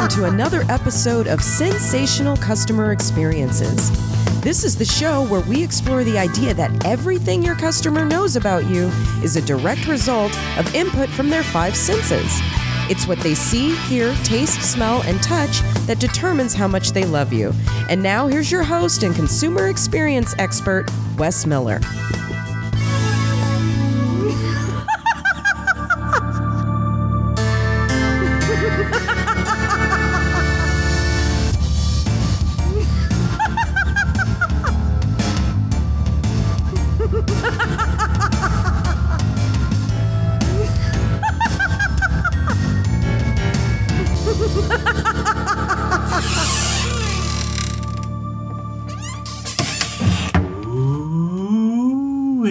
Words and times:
welcome 0.00 0.18
to 0.18 0.28
another 0.28 0.64
episode 0.70 1.26
of 1.26 1.42
Sensational 1.42 2.34
Customer 2.34 2.90
Experiences. 2.90 3.90
This 4.40 4.64
is 4.64 4.74
the 4.74 4.84
show 4.84 5.26
where 5.26 5.42
we 5.42 5.62
explore 5.62 6.04
the 6.04 6.16
idea 6.16 6.54
that 6.54 6.86
everything 6.86 7.42
your 7.42 7.54
customer 7.54 8.06
knows 8.06 8.34
about 8.34 8.64
you 8.64 8.86
is 9.22 9.36
a 9.36 9.42
direct 9.42 9.86
result 9.88 10.34
of 10.58 10.74
input 10.74 11.10
from 11.10 11.28
their 11.28 11.42
five 11.42 11.76
senses. 11.76 12.32
It's 12.88 13.06
what 13.06 13.18
they 13.18 13.34
see, 13.34 13.76
hear, 13.88 14.14
taste, 14.24 14.62
smell, 14.62 15.02
and 15.02 15.22
touch 15.22 15.60
that 15.86 16.00
determines 16.00 16.54
how 16.54 16.66
much 16.66 16.92
they 16.92 17.04
love 17.04 17.30
you. 17.30 17.52
And 17.90 18.02
now 18.02 18.26
here's 18.26 18.50
your 18.50 18.62
host 18.62 19.02
and 19.02 19.14
consumer 19.14 19.68
experience 19.68 20.34
expert, 20.38 20.90
Wes 21.18 21.44
Miller. 21.44 21.78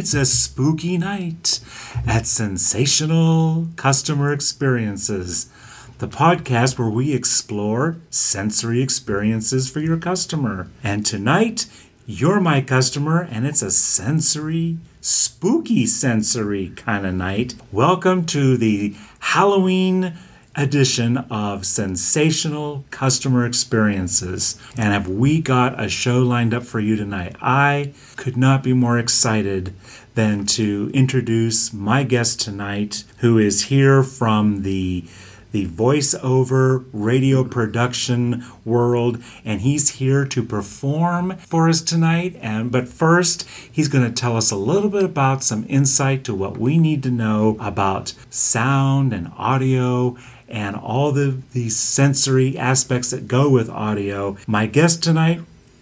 It's 0.10 0.16
a 0.16 0.26
spooky 0.26 0.98
night 0.98 1.60
at 2.08 2.26
Sensational 2.26 3.68
Customer 3.76 4.34
Experiences, 4.34 5.52
the 6.00 6.08
podcast 6.08 6.80
where 6.80 6.90
we 6.90 7.14
explore 7.14 7.98
sensory 8.10 8.82
experiences 8.82 9.70
for 9.70 9.82
your 9.82 9.98
customer. 9.98 10.68
And 10.84 11.06
tonight, 11.06 11.68
you're 12.08 12.42
my 12.42 12.60
customer, 12.60 13.22
and 13.22 13.46
it's 13.46 13.62
a 13.62 13.70
sensory, 13.70 14.80
spooky 15.00 15.86
sensory 15.86 16.70
kind 16.70 17.06
of 17.06 17.14
night. 17.14 17.54
Welcome 17.72 18.26
to 18.28 18.58
the 18.58 18.96
Halloween 19.20 20.18
edition 20.60 21.18
of 21.32 21.66
Sensational 21.66 22.84
Customer 22.92 23.46
Experiences. 23.46 24.60
And 24.78 24.92
have 24.92 25.08
we 25.08 25.40
got 25.40 25.82
a 25.82 25.88
show 25.88 26.20
lined 26.20 26.54
up 26.54 26.64
for 26.64 26.82
you 26.82 26.98
tonight? 26.98 27.36
I 27.42 27.94
could 28.18 28.36
not 28.36 28.62
be 28.62 28.74
more 28.74 29.00
excited 29.00 29.74
than 30.16 30.46
to 30.46 30.92
introduce 30.94 31.72
my 31.72 32.04
guest 32.04 32.42
tonight, 32.42 33.06
who 33.20 33.38
is 33.38 33.66
here 33.66 34.04
from 34.04 34.64
the 34.64 35.06
the 35.52 35.66
voiceover 35.66 36.86
radio 36.94 37.44
production 37.44 38.46
world 38.64 39.22
and 39.44 39.62
he's 39.62 39.96
here 39.96 40.24
to 40.24 40.44
perform 40.44 41.36
for 41.38 41.68
us 41.68 41.82
tonight 41.82 42.38
and 42.40 42.72
but 42.72 42.88
first 42.88 43.48
he's 43.72 43.88
going 43.88 44.06
to 44.06 44.12
tell 44.12 44.38
us 44.38 44.52
a 44.52 44.56
little 44.56 44.90
bit 44.90 45.04
about 45.04 45.44
some 45.44 45.66
insight 45.68 46.24
to 46.24 46.36
what 46.36 46.58
we 46.58 46.78
need 46.78 47.02
to 47.02 47.10
know 47.10 47.58
about 47.60 48.14
sound 48.30 49.12
and 49.12 49.32
audio 49.38 50.16
and 50.50 50.76
all 50.76 51.12
the, 51.12 51.38
the 51.54 51.70
sensory 51.70 52.58
aspects 52.58 53.12
that 53.12 53.28
go 53.28 53.50
with 53.50 53.70
audio. 53.70 54.38
My 54.48 54.66
guest 54.66 55.04
tonight, 55.04 55.42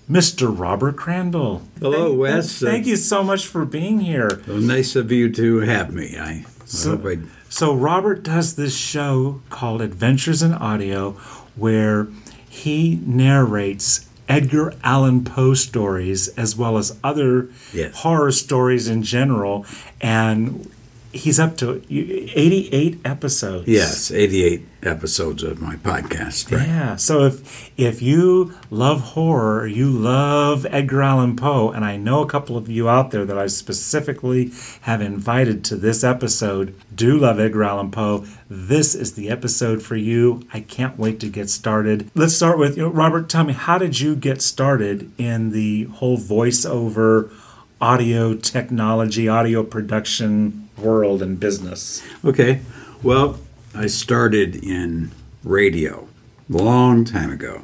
Mr. 0.09 0.53
Robert 0.57 0.95
Crandall. 0.97 1.61
Hello, 1.79 2.09
Thank- 2.09 2.19
Wes. 2.19 2.59
Thank 2.59 2.85
you 2.85 2.95
so 2.95 3.23
much 3.23 3.45
for 3.47 3.65
being 3.65 3.99
here. 4.01 4.41
Well, 4.47 4.57
nice 4.57 4.95
of 4.95 5.11
you 5.11 5.31
to 5.33 5.59
have 5.59 5.93
me. 5.93 6.17
I, 6.19 6.45
So- 6.65 6.97
hope 6.97 7.05
I. 7.05 7.17
So, 7.49 7.73
Robert 7.73 8.23
does 8.23 8.55
this 8.55 8.75
show 8.75 9.41
called 9.49 9.81
Adventures 9.81 10.43
in 10.43 10.53
Audio 10.53 11.11
where 11.55 12.07
he 12.49 12.99
narrates 13.05 14.09
Edgar 14.27 14.73
Allan 14.83 15.23
Poe 15.23 15.53
stories 15.53 16.27
as 16.29 16.57
well 16.57 16.77
as 16.77 16.97
other 17.05 17.47
Yes. 17.73 17.95
horror 17.99 18.33
stories 18.33 18.89
in 18.89 19.01
general. 19.01 19.65
And 20.01 20.69
he's 21.13 21.39
up 21.39 21.57
to 21.57 21.81
88 21.89 22.99
episodes. 23.05 23.67
Yes, 23.67 24.11
88 24.11 24.65
episodes 24.83 25.43
of 25.43 25.61
my 25.61 25.75
podcast. 25.75 26.51
Right? 26.51 26.67
Yeah. 26.67 26.95
So 26.95 27.25
if 27.25 27.71
if 27.77 28.01
you 28.01 28.53
love 28.69 29.01
horror, 29.01 29.67
you 29.67 29.89
love 29.89 30.65
Edgar 30.69 31.01
Allan 31.01 31.35
Poe, 31.35 31.71
and 31.71 31.83
I 31.83 31.97
know 31.97 32.21
a 32.21 32.27
couple 32.27 32.57
of 32.57 32.69
you 32.69 32.87
out 32.89 33.11
there 33.11 33.25
that 33.25 33.37
I 33.37 33.47
specifically 33.47 34.51
have 34.81 35.01
invited 35.01 35.63
to 35.65 35.75
this 35.75 36.03
episode 36.03 36.75
do 36.93 37.17
love 37.17 37.39
Edgar 37.39 37.63
Allan 37.63 37.91
Poe. 37.91 38.25
This 38.49 38.95
is 38.95 39.13
the 39.13 39.29
episode 39.29 39.81
for 39.81 39.95
you. 39.95 40.47
I 40.53 40.61
can't 40.61 40.97
wait 40.97 41.19
to 41.21 41.29
get 41.29 41.49
started. 41.49 42.09
Let's 42.15 42.35
start 42.35 42.57
with 42.57 42.77
you 42.77 42.83
know, 42.83 42.89
Robert. 42.89 43.29
Tell 43.29 43.43
me, 43.43 43.53
how 43.53 43.77
did 43.77 43.99
you 43.99 44.15
get 44.15 44.41
started 44.41 45.11
in 45.17 45.51
the 45.51 45.85
whole 45.85 46.17
voiceover, 46.17 47.31
audio 47.79 48.35
technology, 48.35 49.27
audio 49.27 49.63
production 49.63 50.66
world 50.77 51.21
and 51.21 51.39
business? 51.39 52.03
Okay. 52.23 52.61
Well, 53.03 53.39
I 53.75 53.87
started 53.87 54.55
in 54.55 55.11
radio 55.43 56.07
a 56.51 56.57
long 56.57 57.05
time 57.05 57.31
ago. 57.31 57.61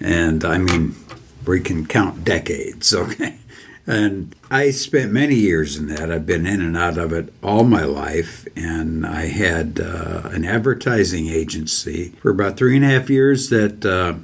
And 0.00 0.44
I 0.44 0.58
mean, 0.58 0.96
we 1.46 1.60
can 1.60 1.86
count 1.86 2.24
decades, 2.24 2.92
okay? 2.94 3.36
And 3.86 4.34
I 4.50 4.70
spent 4.70 5.12
many 5.12 5.34
years 5.34 5.76
in 5.76 5.88
that. 5.88 6.10
I've 6.10 6.26
been 6.26 6.46
in 6.46 6.60
and 6.60 6.76
out 6.76 6.98
of 6.98 7.12
it 7.12 7.32
all 7.42 7.64
my 7.64 7.84
life. 7.84 8.46
And 8.54 9.04
I 9.04 9.26
had 9.26 9.80
uh, 9.80 10.28
an 10.30 10.44
advertising 10.44 11.28
agency 11.28 12.10
for 12.20 12.30
about 12.30 12.56
three 12.56 12.76
and 12.76 12.84
a 12.84 12.88
half 12.88 13.10
years 13.10 13.48
that 13.50 13.84
uh, 13.84 14.14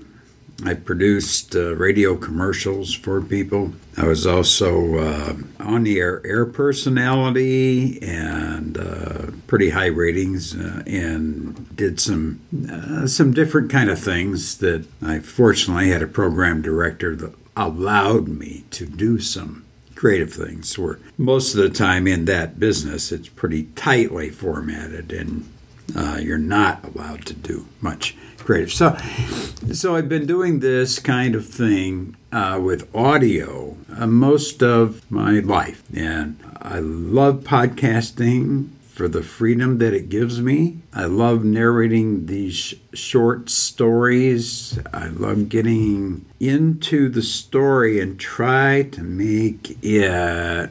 I 0.64 0.74
produced 0.74 1.54
uh, 1.54 1.76
radio 1.76 2.16
commercials 2.16 2.92
for 2.92 3.20
people. 3.22 3.74
I 3.96 4.06
was 4.06 4.26
also 4.26 4.98
uh, 4.98 5.34
on 5.60 5.84
the 5.84 6.00
air 6.00 6.20
air 6.26 6.46
personality 6.46 8.02
and 8.02 8.76
uh, 8.76 9.30
pretty 9.46 9.70
high 9.70 9.86
ratings, 9.86 10.56
uh, 10.56 10.82
and 10.84 11.76
did 11.76 12.00
some 12.00 12.40
uh, 12.70 13.06
some 13.06 13.32
different 13.32 13.70
kind 13.70 13.88
of 13.88 14.00
things 14.00 14.58
that 14.58 14.84
I 15.00 15.20
fortunately 15.20 15.90
had 15.90 16.02
a 16.02 16.08
program 16.08 16.60
director 16.60 17.14
that 17.16 17.34
allowed 17.56 18.26
me 18.26 18.64
to 18.72 18.84
do 18.84 19.20
some 19.20 19.64
creative 19.94 20.32
things. 20.32 20.76
Where 20.76 20.98
most 21.16 21.54
of 21.54 21.60
the 21.60 21.70
time 21.70 22.08
in 22.08 22.24
that 22.24 22.58
business, 22.58 23.12
it's 23.12 23.28
pretty 23.28 23.64
tightly 23.76 24.28
formatted 24.28 25.12
and 25.12 25.48
uh, 25.96 26.18
you're 26.20 26.36
not 26.38 26.84
allowed 26.84 27.24
to 27.26 27.34
do 27.34 27.66
much 27.80 28.16
creative. 28.48 28.72
So, 28.72 28.96
so 29.74 29.94
I've 29.94 30.08
been 30.08 30.24
doing 30.24 30.60
this 30.60 30.98
kind 30.98 31.34
of 31.34 31.46
thing 31.46 32.16
uh, 32.32 32.58
with 32.62 32.88
audio 32.96 33.76
uh, 33.94 34.06
most 34.06 34.62
of 34.62 35.02
my 35.10 35.40
life, 35.40 35.82
and 35.94 36.42
I 36.62 36.78
love 36.78 37.40
podcasting 37.40 38.70
for 38.80 39.06
the 39.06 39.22
freedom 39.22 39.76
that 39.78 39.92
it 39.92 40.08
gives 40.08 40.40
me. 40.40 40.78
I 40.94 41.04
love 41.04 41.44
narrating 41.44 42.24
these 42.24 42.72
short 42.94 43.50
stories. 43.50 44.78
I 44.94 45.08
love 45.08 45.50
getting 45.50 46.24
into 46.40 47.10
the 47.10 47.20
story 47.20 48.00
and 48.00 48.18
try 48.18 48.84
to 48.92 49.02
make 49.02 49.76
it 49.82 50.70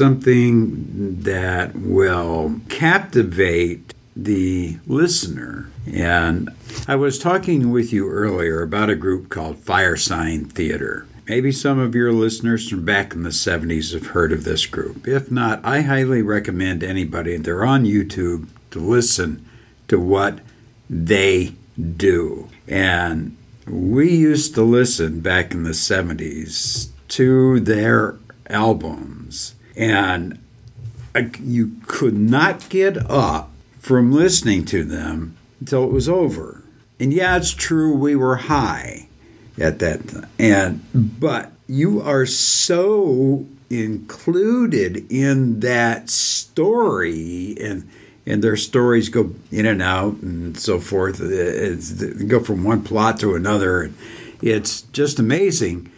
something 0.00 1.20
that 1.24 1.76
will 1.76 2.58
captivate 2.70 3.89
the 4.16 4.78
listener. 4.86 5.70
And 5.86 6.50
I 6.86 6.96
was 6.96 7.18
talking 7.18 7.70
with 7.70 7.92
you 7.92 8.08
earlier 8.10 8.62
about 8.62 8.90
a 8.90 8.96
group 8.96 9.28
called 9.28 9.64
Firesign 9.64 10.50
Theatre. 10.50 11.06
Maybe 11.28 11.52
some 11.52 11.78
of 11.78 11.94
your 11.94 12.12
listeners 12.12 12.68
from 12.68 12.84
back 12.84 13.12
in 13.12 13.22
the 13.22 13.30
70s 13.30 13.92
have 13.92 14.08
heard 14.08 14.32
of 14.32 14.44
this 14.44 14.66
group. 14.66 15.06
If 15.06 15.30
not, 15.30 15.64
I 15.64 15.82
highly 15.82 16.22
recommend 16.22 16.82
anybody, 16.82 17.36
they're 17.36 17.64
on 17.64 17.84
YouTube, 17.84 18.48
to 18.72 18.80
listen 18.80 19.46
to 19.88 20.00
what 20.00 20.40
they 20.88 21.54
do. 21.96 22.48
And 22.66 23.36
we 23.66 24.10
used 24.10 24.54
to 24.56 24.62
listen 24.62 25.20
back 25.20 25.52
in 25.52 25.62
the 25.62 25.70
70s 25.70 26.88
to 27.08 27.60
their 27.60 28.16
albums, 28.48 29.54
and 29.76 30.38
you 31.40 31.76
could 31.86 32.16
not 32.16 32.68
get 32.68 32.96
up 33.10 33.49
from 33.80 34.12
listening 34.12 34.64
to 34.66 34.84
them 34.84 35.36
until 35.58 35.84
it 35.84 35.92
was 35.92 36.08
over. 36.08 36.62
And 37.00 37.12
yeah, 37.12 37.36
it's 37.36 37.52
true 37.52 37.94
we 37.94 38.14
were 38.14 38.36
high 38.36 39.08
at 39.58 39.78
that 39.80 40.06
time. 40.06 40.28
And 40.38 40.84
but 40.94 41.50
you 41.66 42.00
are 42.00 42.26
so 42.26 43.46
included 43.70 45.10
in 45.10 45.60
that 45.60 46.10
story 46.10 47.56
and 47.60 47.88
and 48.26 48.44
their 48.44 48.56
stories 48.56 49.08
go 49.08 49.34
in 49.50 49.64
and 49.66 49.80
out 49.80 50.16
and 50.16 50.56
so 50.58 50.78
forth. 50.78 51.20
It's, 51.20 51.92
go 51.92 52.38
from 52.38 52.62
one 52.62 52.82
plot 52.82 53.18
to 53.20 53.34
another. 53.34 53.90
It's 54.42 54.82
just 54.82 55.18
amazing. 55.18 55.90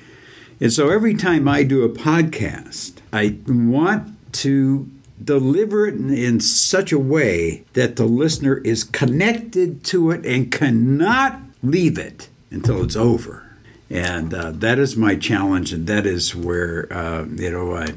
And 0.61 0.73
so 0.73 0.89
every 0.89 1.15
time 1.15 1.49
I 1.49 1.65
do 1.65 1.83
a 1.83 1.89
podcast, 1.89 2.95
I 3.13 3.39
want 3.47 4.17
to 4.35 4.89
deliver 5.25 5.87
it 5.87 5.95
in, 5.95 6.13
in 6.13 6.41
such 6.41 6.93
a 6.93 6.99
way 6.99 7.65
that 7.73 7.97
the 7.97 8.05
listener 8.05 8.59
is 8.59 8.85
connected 8.85 9.85
to 9.85 10.11
it 10.11 10.25
and 10.27 10.51
cannot 10.51 11.41
leave 11.63 11.99
it 11.99 12.29
until 12.51 12.83
it's 12.83 12.97
over. 12.97 13.57
And 13.91 14.33
uh, 14.33 14.53
that 14.53 14.79
is 14.79 14.97
my 14.97 15.17
challenge, 15.17 15.73
and 15.73 15.87
that 15.87 16.07
is 16.07 16.35
where 16.35 16.91
uh, 16.91 17.25
you 17.27 17.51
know 17.51 17.77
I 17.77 17.89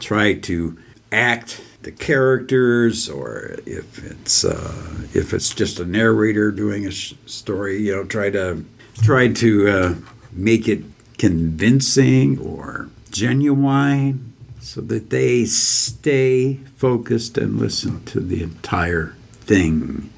try 0.00 0.34
to 0.34 0.78
act 1.10 1.60
the 1.82 1.92
characters, 1.92 3.08
or 3.08 3.56
if 3.66 4.02
it's 4.02 4.44
uh, 4.44 5.06
if 5.12 5.34
it's 5.34 5.52
just 5.54 5.78
a 5.78 5.84
narrator 5.84 6.50
doing 6.50 6.86
a 6.86 6.90
sh- 6.90 7.14
story, 7.26 7.82
you 7.82 7.94
know, 7.94 8.04
try 8.04 8.30
to 8.30 8.64
try 9.02 9.28
to 9.28 9.68
uh, 9.68 9.94
make 10.32 10.68
it 10.68 10.84
convincing 11.18 12.38
or 12.38 12.88
genuine, 13.10 14.31
so 14.62 14.80
that 14.80 15.10
they 15.10 15.44
stay 15.44 16.54
focused 16.76 17.36
and 17.36 17.58
listen 17.58 18.04
to 18.04 18.20
the 18.20 18.42
entire 18.42 19.14
thing. 19.40 20.08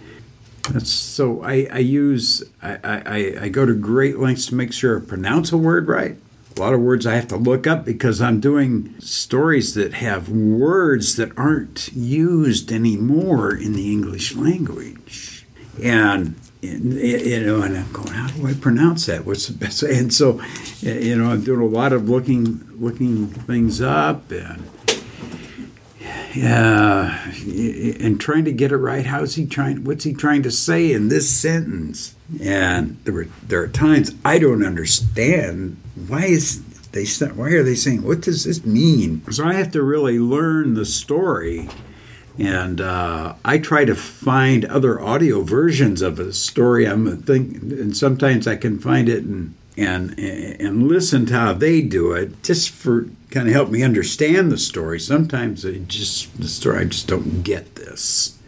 That's, 0.70 0.90
so 0.90 1.42
I, 1.42 1.66
I 1.72 1.78
use 1.78 2.44
I, 2.62 2.78
I, 2.84 3.36
I 3.42 3.48
go 3.48 3.66
to 3.66 3.74
great 3.74 4.18
lengths 4.18 4.46
to 4.46 4.54
make 4.54 4.72
sure 4.72 5.00
I 5.00 5.04
pronounce 5.04 5.50
a 5.50 5.56
word 5.56 5.88
right. 5.88 6.16
A 6.56 6.60
lot 6.60 6.74
of 6.74 6.80
words 6.80 7.06
I 7.06 7.16
have 7.16 7.26
to 7.28 7.36
look 7.36 7.66
up 7.66 7.84
because 7.84 8.20
I'm 8.20 8.38
doing 8.38 8.94
stories 9.00 9.74
that 9.74 9.94
have 9.94 10.28
words 10.28 11.16
that 11.16 11.36
aren't 11.36 11.90
used 11.92 12.70
anymore 12.70 13.56
in 13.56 13.72
the 13.72 13.90
English 13.90 14.36
language. 14.36 15.46
And 15.82 16.36
you 16.64 17.44
know, 17.44 17.62
and 17.62 17.76
I'm 17.76 17.92
going, 17.92 18.08
how 18.08 18.28
do 18.28 18.46
I 18.46 18.54
pronounce 18.54 19.06
that? 19.06 19.24
What's 19.24 19.48
the 19.48 19.54
best? 19.54 19.82
And 19.82 20.12
so, 20.12 20.40
you 20.80 21.16
know, 21.16 21.30
I'm 21.30 21.44
doing 21.44 21.60
a 21.60 21.66
lot 21.66 21.92
of 21.92 22.08
looking 22.08 22.60
looking 22.78 23.26
things 23.26 23.80
up 23.80 24.30
and 24.30 24.68
yeah, 26.34 27.30
and 27.34 28.20
trying 28.20 28.44
to 28.44 28.52
get 28.52 28.72
it 28.72 28.76
right. 28.76 29.06
How's 29.06 29.36
he 29.36 29.46
trying? 29.46 29.84
What's 29.84 30.04
he 30.04 30.12
trying 30.12 30.42
to 30.42 30.50
say 30.50 30.92
in 30.92 31.08
this 31.08 31.30
sentence? 31.30 32.16
And 32.42 32.98
there 33.04 33.14
were 33.14 33.28
there 33.46 33.62
are 33.62 33.68
times 33.68 34.14
I 34.24 34.38
don't 34.38 34.64
understand 34.64 35.76
why 36.08 36.24
is 36.24 36.62
they 36.90 37.04
why 37.28 37.50
are 37.50 37.62
they 37.62 37.76
saying 37.76 38.02
what 38.02 38.20
does 38.20 38.44
this 38.44 38.64
mean? 38.64 39.22
So 39.30 39.44
I 39.44 39.54
have 39.54 39.70
to 39.72 39.82
really 39.82 40.18
learn 40.18 40.74
the 40.74 40.84
story, 40.84 41.68
and 42.38 42.80
uh, 42.80 43.34
I 43.44 43.58
try 43.58 43.84
to 43.84 43.94
find 43.94 44.64
other 44.64 45.00
audio 45.00 45.42
versions 45.42 46.02
of 46.02 46.18
a 46.18 46.32
story. 46.32 46.86
I'm 46.86 47.22
think, 47.22 47.62
and 47.62 47.96
sometimes 47.96 48.46
I 48.46 48.56
can 48.56 48.78
find 48.78 49.08
it 49.08 49.24
and 49.24 49.54
and 49.76 50.18
and 50.18 50.88
listen 50.88 51.26
to 51.26 51.34
how 51.34 51.52
they 51.52 51.80
do 51.80 52.12
it 52.12 52.42
just 52.42 52.70
for 52.70 53.08
kind 53.30 53.48
of 53.48 53.54
help 53.54 53.70
me 53.70 53.82
understand 53.82 54.50
the 54.50 54.58
story. 54.58 54.98
Sometimes 54.98 55.64
I 55.64 55.78
just 55.78 56.40
the 56.40 56.48
story 56.48 56.80
I 56.80 56.84
just 56.84 57.06
don't 57.06 57.42
get 57.42 57.76
this. 57.76 58.38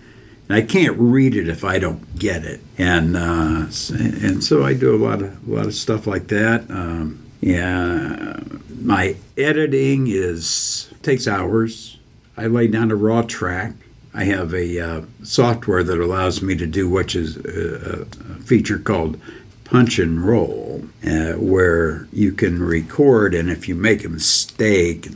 And 0.49 0.57
I 0.57 0.63
can't 0.63 0.97
read 0.97 1.35
it 1.35 1.49
if 1.49 1.65
I 1.65 1.81
don't 1.81 2.17
get 2.17 2.45
it, 2.45 2.61
and 2.79 3.17
uh, 3.17 3.67
and 3.99 4.45
so 4.45 4.65
I 4.65 4.75
do 4.75 4.95
a 4.95 5.03
lot 5.05 5.21
of 5.21 5.49
a 5.49 5.53
lot 5.53 5.67
of 5.67 5.75
stuff 5.75 6.07
like 6.07 6.29
that. 6.29 6.71
Um, 6.71 7.27
yeah, 7.41 8.39
my 8.81 9.17
editing 9.37 10.07
is 10.07 10.89
takes 11.03 11.27
hours. 11.27 11.99
I 12.37 12.47
lay 12.47 12.67
down 12.67 12.91
a 12.91 12.97
raw 12.97 13.23
track. 13.23 13.73
I 14.13 14.25
have 14.25 14.55
a 14.55 14.81
uh, 14.81 15.03
software 15.23 15.83
that 15.83 15.99
allows 15.99 16.43
me 16.43 16.55
to 16.57 16.67
do 16.67 16.89
which 16.89 17.15
is 17.15 17.37
a, 17.37 18.03
a 18.03 18.35
feature 18.43 18.79
called 18.79 19.21
punch 19.65 19.99
and 19.99 20.25
roll, 20.25 20.85
uh, 21.05 21.33
where 21.33 22.07
you 22.13 22.33
can 22.33 22.63
record, 22.63 23.35
and 23.35 23.51
if 23.51 23.69
you 23.69 23.75
make 23.75 24.05
a 24.05 24.09
mistake, 24.09 25.09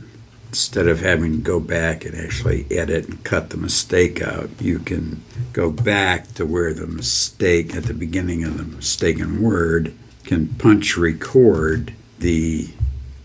instead 0.49 0.87
of 0.87 0.99
having 0.99 1.31
to 1.31 1.41
go 1.41 1.59
back 1.59 2.03
and 2.03 2.15
actually 2.15 2.67
edit 2.69 3.07
and 3.07 3.23
cut 3.23 3.49
the 3.49 3.57
mistake 3.57 4.21
out, 4.21 4.49
you 4.59 4.79
can 4.79 5.23
go 5.53 5.71
back 5.71 6.33
to 6.33 6.45
where 6.45 6.73
the 6.73 6.85
mistake 6.85 7.73
at 7.73 7.83
the 7.83 7.93
beginning 7.93 8.43
of 8.43 8.57
the 8.57 8.65
mistaken 8.65 9.41
word 9.41 9.93
can 10.25 10.47
punch 10.55 10.97
record. 10.97 11.93
The 12.19 12.69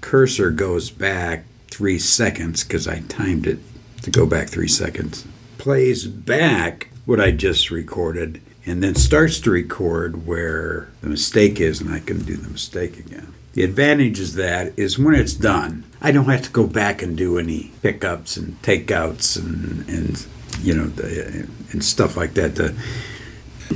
cursor 0.01 0.53
goes 0.53 0.91
back 0.91 1.45
three 1.67 1.99
seconds 1.99 2.63
because 2.63 2.87
I 2.87 3.01
timed 3.01 3.49
it 3.49 3.59
to 4.07 4.11
go 4.13 4.25
back 4.25 4.49
three 4.49 4.69
seconds. 4.69 5.27
Plays 5.59 6.07
back 6.07 6.91
what 7.07 7.21
I 7.21 7.33
just 7.33 7.73
recorded 7.73 8.41
and 8.65 8.81
then 8.81 8.95
starts 8.95 9.41
to 9.41 9.51
record 9.51 10.27
where 10.27 10.89
the 11.01 11.09
mistake 11.09 11.61
is, 11.61 11.81
and 11.81 11.93
I 11.93 11.99
can 11.99 12.21
do 12.21 12.37
the 12.37 12.49
mistake 12.49 12.99
again. 12.99 13.35
The 13.55 13.65
advantage 13.65 14.21
is 14.21 14.35
that 14.35 14.73
is 14.79 14.97
when 14.97 15.17
it's 15.17 15.35
done, 15.35 15.85
I 16.01 16.13
don't 16.13 16.27
have 16.27 16.43
to 16.43 16.51
go 16.51 16.69
back 16.69 17.03
and 17.03 17.17
do 17.17 17.37
any 17.37 17.73
pickups 17.83 18.37
and 18.37 18.61
takeouts 18.63 19.37
and, 19.37 19.89
and 19.89 20.27
you 20.61 20.75
know, 20.75 20.87
the, 20.87 21.49
and 21.73 21.85
stuff 21.85 22.17
like 22.17 22.35
that. 22.35 22.55
The, 22.55 22.77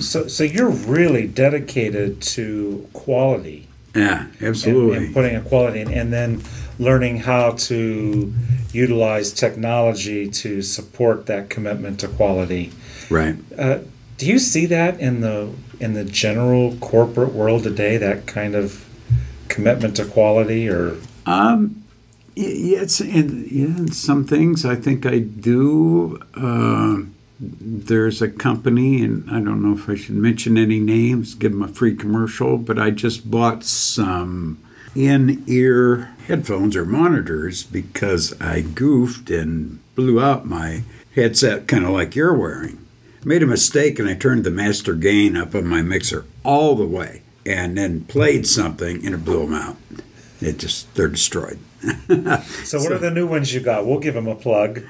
so, 0.00 0.28
so 0.28 0.44
you're 0.44 0.70
really 0.70 1.26
dedicated 1.26 2.22
to 2.22 2.88
quality. 2.92 3.66
Yeah, 3.94 4.26
absolutely. 4.40 4.96
And, 4.96 5.06
and 5.06 5.14
putting 5.14 5.36
a 5.36 5.40
quality 5.40 5.80
in, 5.80 5.92
and 5.92 6.12
then 6.12 6.42
learning 6.78 7.18
how 7.18 7.52
to 7.52 8.32
utilize 8.72 9.32
technology 9.32 10.28
to 10.30 10.62
support 10.62 11.26
that 11.26 11.50
commitment 11.50 12.00
to 12.00 12.08
quality. 12.08 12.72
Right. 13.10 13.36
Uh, 13.58 13.80
do 14.16 14.26
you 14.26 14.38
see 14.38 14.66
that 14.66 15.00
in 15.00 15.22
the 15.22 15.52
in 15.80 15.94
the 15.94 16.04
general 16.04 16.76
corporate 16.76 17.32
world 17.32 17.64
today? 17.64 17.96
That 17.96 18.26
kind 18.26 18.54
of 18.54 18.88
commitment 19.48 19.96
to 19.96 20.04
quality, 20.04 20.68
or 20.68 20.98
um, 21.26 21.82
yes, 22.36 23.00
and 23.00 23.50
yeah, 23.50 23.86
some 23.92 24.24
things 24.24 24.64
I 24.64 24.76
think 24.76 25.06
I 25.06 25.18
do. 25.18 26.20
Uh, 26.34 27.02
there's 27.40 28.20
a 28.20 28.28
company, 28.28 29.02
and 29.02 29.28
I 29.30 29.40
don't 29.40 29.62
know 29.62 29.76
if 29.76 29.88
I 29.88 29.94
should 29.94 30.16
mention 30.16 30.58
any 30.58 30.78
names, 30.78 31.34
give 31.34 31.52
them 31.52 31.62
a 31.62 31.68
free 31.68 31.96
commercial, 31.96 32.58
but 32.58 32.78
I 32.78 32.90
just 32.90 33.30
bought 33.30 33.64
some 33.64 34.62
in 34.94 35.42
ear 35.46 36.14
headphones 36.26 36.76
or 36.76 36.84
monitors 36.84 37.62
because 37.62 38.38
I 38.40 38.60
goofed 38.60 39.30
and 39.30 39.78
blew 39.94 40.20
out 40.20 40.44
my 40.44 40.82
headset, 41.14 41.66
kind 41.66 41.84
of 41.84 41.90
like 41.90 42.14
you're 42.14 42.36
wearing 42.36 42.86
made 43.24 43.42
a 43.42 43.46
mistake 43.46 43.98
and 43.98 44.08
I 44.08 44.14
turned 44.14 44.44
the 44.44 44.50
master 44.50 44.94
gain 44.94 45.36
up 45.36 45.54
on 45.54 45.66
my 45.66 45.82
mixer 45.82 46.24
all 46.44 46.74
the 46.74 46.86
way 46.86 47.22
and 47.44 47.76
then 47.76 48.04
played 48.04 48.46
something 48.46 49.04
and 49.04 49.14
it 49.14 49.24
blew 49.24 49.46
them 49.46 49.54
out. 49.54 49.76
It 50.40 50.58
just, 50.58 50.94
they're 50.94 51.08
destroyed. 51.08 51.58
so, 51.80 51.88
what 52.08 52.64
so, 52.66 52.94
are 52.94 52.98
the 52.98 53.10
new 53.10 53.26
ones 53.26 53.52
you 53.52 53.60
got? 53.60 53.86
We'll 53.86 53.98
give 53.98 54.14
them 54.14 54.26
a 54.26 54.34
plug. 54.34 54.82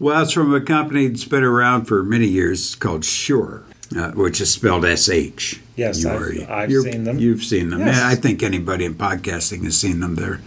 Well, 0.00 0.22
it's 0.22 0.32
from 0.32 0.52
a 0.54 0.60
company 0.62 1.06
that's 1.08 1.26
been 1.26 1.44
around 1.44 1.84
for 1.84 2.02
many 2.02 2.26
years 2.26 2.74
called 2.74 3.04
Shure. 3.04 3.62
uh, 3.94 4.12
which 4.12 4.40
is 4.40 4.50
spelled 4.52 4.84
S 4.84 5.08
H. 5.08 5.60
Yes, 5.76 6.04
I've, 6.04 6.48
I've 6.50 6.72
seen 6.72 7.04
them. 7.04 7.18
You've 7.18 7.42
seen 7.44 7.70
them. 7.70 7.80
Yes. 7.80 8.00
I 8.02 8.14
think 8.14 8.42
anybody 8.42 8.84
in 8.84 8.94
podcasting 8.94 9.64
has 9.64 9.76
seen 9.76 10.00
them. 10.00 10.14
There. 10.14 10.40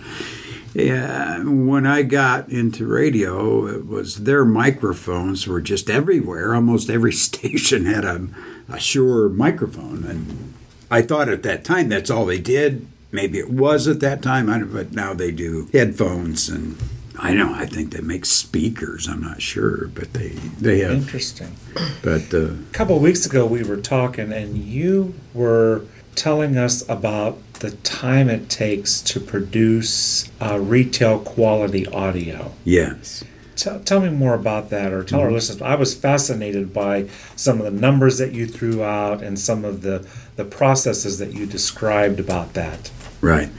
Yeah, 0.74 1.44
when 1.44 1.86
I 1.86 2.02
got 2.02 2.50
into 2.50 2.88
radio, 2.88 3.68
it 3.68 3.86
was 3.86 4.24
their 4.24 4.44
microphones 4.44 5.46
were 5.48 5.62
just 5.62 5.88
everywhere. 5.90 6.56
Almost 6.56 6.90
every 6.90 7.14
station 7.30 7.86
had 7.86 8.06
a, 8.06 8.28
a 8.70 8.80
Shure 8.80 9.30
microphone, 9.30 10.04
and 10.04 10.54
I 10.90 11.02
thought 11.04 11.30
at 11.30 11.44
that 11.44 11.64
time 11.64 11.90
that's 11.90 12.10
all 12.10 12.26
they 12.26 12.40
did. 12.40 12.88
Maybe 13.12 13.38
it 13.38 13.52
was 13.52 13.88
at 13.88 14.00
that 14.00 14.24
time, 14.24 14.48
but 14.74 14.94
now 14.94 15.14
they 15.14 15.30
do 15.32 15.70
headphones 15.72 16.50
and 16.50 16.76
I 17.20 17.34
know. 17.34 17.54
I 17.54 17.66
think 17.66 17.92
they 17.92 18.02
make 18.02 18.26
speakers. 18.26 19.08
I'm 19.08 19.22
not 19.22 19.42
sure, 19.42 19.88
but 19.88 20.14
they 20.14 20.30
they 20.60 20.80
have 20.80 20.94
interesting. 20.94 21.56
But 22.02 22.34
uh, 22.34 22.54
a 22.54 22.74
couple 22.74 22.96
of 22.96 23.02
weeks 23.02 23.26
ago, 23.26 23.46
we 23.46 23.64
were 23.64 23.78
talking, 23.78 24.34
and 24.34 24.58
you 24.58 25.14
were 25.34 25.84
telling 26.16 26.58
us 26.58 26.88
about 26.90 27.38
the 27.56 27.72
time 27.72 28.30
it 28.30 28.50
takes 28.50 29.02
to 29.02 29.20
produce 29.20 30.30
uh, 30.42 30.60
retail 30.60 31.20
quality 31.20 31.88
audio. 31.88 32.52
Yes. 32.66 33.24
Tell, 33.56 33.80
tell 33.80 34.02
me 34.02 34.10
more 34.10 34.34
about 34.34 34.70
that, 34.72 34.92
or 34.92 35.04
tell 35.04 35.20
mm-hmm. 35.20 35.28
our 35.28 35.32
listeners. 35.32 35.62
I 35.62 35.76
was 35.76 35.94
fascinated 35.94 36.74
by 36.74 37.08
some 37.36 37.60
of 37.62 37.66
the 37.66 37.80
numbers 37.80 38.18
that 38.18 38.34
you 38.34 38.48
threw 38.48 38.84
out 38.84 39.22
and 39.22 39.40
some 39.40 39.64
of 39.64 39.84
the, 39.84 40.08
the 40.36 40.46
processes 40.46 41.20
that 41.20 41.34
you 41.34 41.46
described 41.46 42.20
about 42.20 42.54
that. 42.54 42.92
Right. 43.22 43.50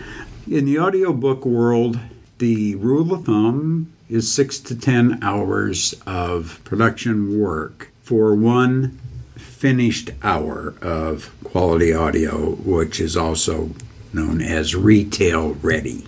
In 0.51 0.65
the 0.65 0.79
audiobook 0.79 1.47
world, 1.47 1.99
the 2.39 2.75
rule 2.77 3.13
of 3.13 3.25
thumb 3.25 3.93
is 4.09 4.31
six 4.33 4.59
to 4.61 4.79
ten 4.79 5.19
hours 5.23 5.95
of 6.07 6.61
production 6.65 7.41
work 7.41 7.91
for 8.03 8.35
one 8.35 8.99
finished 9.37 10.11
hour 10.23 10.75
of 10.83 11.35
quality 11.43 11.93
audio, 11.93 12.51
which 12.57 13.01
is 13.01 13.17
also 13.17 13.71
known 14.13 14.41
as 14.43 14.75
retail 14.75 15.55
ready. 15.55 16.07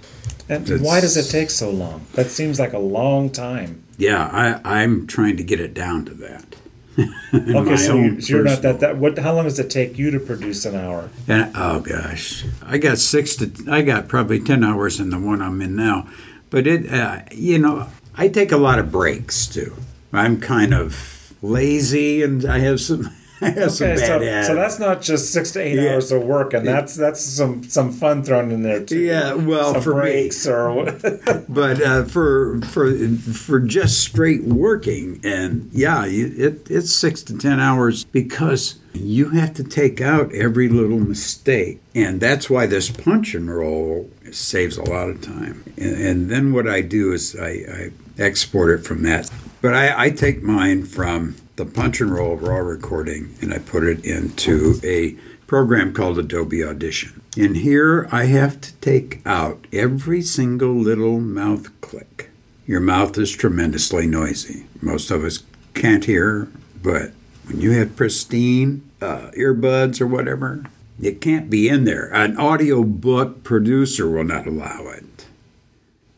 And 0.48 0.68
it's, 0.68 0.82
why 0.82 1.00
does 1.00 1.16
it 1.16 1.30
take 1.30 1.50
so 1.50 1.70
long? 1.70 2.06
That 2.14 2.30
seems 2.30 2.60
like 2.60 2.72
a 2.72 2.78
long 2.78 3.30
time. 3.30 3.82
Yeah, 3.98 4.28
I, 4.32 4.82
I'm 4.82 5.06
trying 5.06 5.36
to 5.38 5.42
get 5.42 5.58
it 5.58 5.74
down 5.74 6.04
to 6.04 6.14
that. 6.14 6.56
okay, 7.34 7.76
so, 7.76 7.96
you, 7.96 8.20
so 8.20 8.34
you're 8.34 8.44
not 8.44 8.62
that 8.62 8.80
that. 8.80 8.96
What? 8.96 9.18
How 9.18 9.34
long 9.34 9.44
does 9.44 9.58
it 9.58 9.70
take 9.70 9.98
you 9.98 10.10
to 10.10 10.18
produce 10.18 10.64
an 10.64 10.74
hour? 10.74 11.10
And 11.28 11.52
oh 11.54 11.80
gosh, 11.80 12.44
I 12.62 12.78
got 12.78 12.98
six 12.98 13.36
to. 13.36 13.52
I 13.68 13.82
got 13.82 14.08
probably 14.08 14.40
ten 14.40 14.64
hours 14.64 14.98
in 14.98 15.10
the 15.10 15.18
one 15.18 15.42
I'm 15.42 15.60
in 15.60 15.76
now, 15.76 16.08
but 16.48 16.66
it. 16.66 16.90
Uh, 16.90 17.20
you 17.32 17.58
know, 17.58 17.88
I 18.16 18.28
take 18.28 18.50
a 18.50 18.56
lot 18.56 18.78
of 18.78 18.90
breaks 18.90 19.46
too. 19.46 19.76
I'm 20.12 20.40
kind 20.40 20.72
of 20.72 21.34
lazy 21.42 22.22
and 22.22 22.44
I 22.44 22.58
have 22.60 22.80
some 22.80 23.10
I 23.10 23.10
have 23.10 23.10
some 23.10 23.25
Okay, 23.42 23.54
bad 23.54 23.70
so, 23.70 23.94
so 23.96 24.54
that's 24.54 24.78
not 24.78 25.02
just 25.02 25.32
six 25.32 25.50
to 25.52 25.60
eight 25.60 25.76
Yeah. 25.76 25.92
hours 25.94 26.10
of 26.10 26.22
work, 26.22 26.54
and 26.54 26.66
that's 26.66 26.96
that's 26.96 27.20
some 27.20 27.64
some 27.64 27.92
fun 27.92 28.22
thrown 28.22 28.50
in 28.50 28.62
there 28.62 28.82
too. 28.82 29.00
Yeah, 29.00 29.34
well, 29.34 29.74
some 29.74 29.82
for 29.82 29.94
me- 29.96 30.00
breaks 30.00 30.46
or 30.46 30.84
but 31.48 31.82
uh, 31.82 32.04
for 32.04 32.60
for 32.62 32.96
for 33.08 33.60
just 33.60 34.00
straight 34.00 34.44
working 34.44 35.20
and 35.24 35.68
yeah 35.72 36.04
it, 36.06 36.70
it's 36.70 36.90
six 36.94 37.22
to 37.24 37.36
ten 37.36 37.60
hours 37.60 38.04
because 38.04 38.78
you 38.94 39.30
have 39.30 39.52
to 39.54 39.64
take 39.64 40.00
out 40.00 40.32
every 40.34 40.68
little 40.68 40.98
mistake 40.98 41.80
and 41.94 42.20
that's 42.20 42.48
why 42.48 42.64
this 42.66 42.90
punch 42.90 43.34
and 43.34 43.54
roll 43.54 44.08
saves 44.32 44.76
a 44.78 44.82
lot 44.82 45.08
of 45.10 45.20
time 45.20 45.62
and, 45.76 45.94
and 46.00 46.30
then 46.30 46.52
what 46.52 46.66
i 46.66 46.80
do 46.80 47.12
is 47.12 47.36
I, 47.36 47.48
I 47.48 47.90
export 48.18 48.70
it 48.70 48.84
from 48.86 49.02
that 49.02 49.30
but 49.60 49.74
I, 49.74 50.06
I 50.06 50.10
take 50.10 50.42
mine 50.42 50.84
from 50.86 51.36
the 51.56 51.66
punch 51.66 52.00
and 52.00 52.12
roll 52.12 52.36
raw 52.36 52.56
recording 52.56 53.34
and 53.40 53.52
i 53.52 53.58
put 53.58 53.82
it 53.82 54.04
into 54.04 54.78
a 54.84 55.16
program 55.46 55.92
called 55.92 56.18
Adobe 56.18 56.64
Audition. 56.64 57.22
In 57.36 57.54
here, 57.54 58.08
I 58.10 58.24
have 58.24 58.60
to 58.62 58.74
take 58.74 59.20
out 59.24 59.66
every 59.72 60.22
single 60.22 60.74
little 60.74 61.20
mouth 61.20 61.68
click. 61.80 62.30
Your 62.66 62.80
mouth 62.80 63.16
is 63.16 63.30
tremendously 63.30 64.06
noisy. 64.06 64.66
Most 64.82 65.10
of 65.10 65.22
us 65.24 65.44
can't 65.74 66.04
hear, 66.04 66.48
but 66.82 67.12
when 67.46 67.60
you 67.60 67.72
have 67.72 67.96
pristine 67.96 68.88
uh, 69.00 69.30
earbuds 69.36 70.00
or 70.00 70.06
whatever, 70.06 70.64
it 71.00 71.20
can't 71.20 71.48
be 71.48 71.68
in 71.68 71.84
there. 71.84 72.12
An 72.12 72.36
audio 72.38 72.82
book 72.82 73.44
producer 73.44 74.10
will 74.10 74.24
not 74.24 74.46
allow 74.46 74.88
it. 74.88 75.26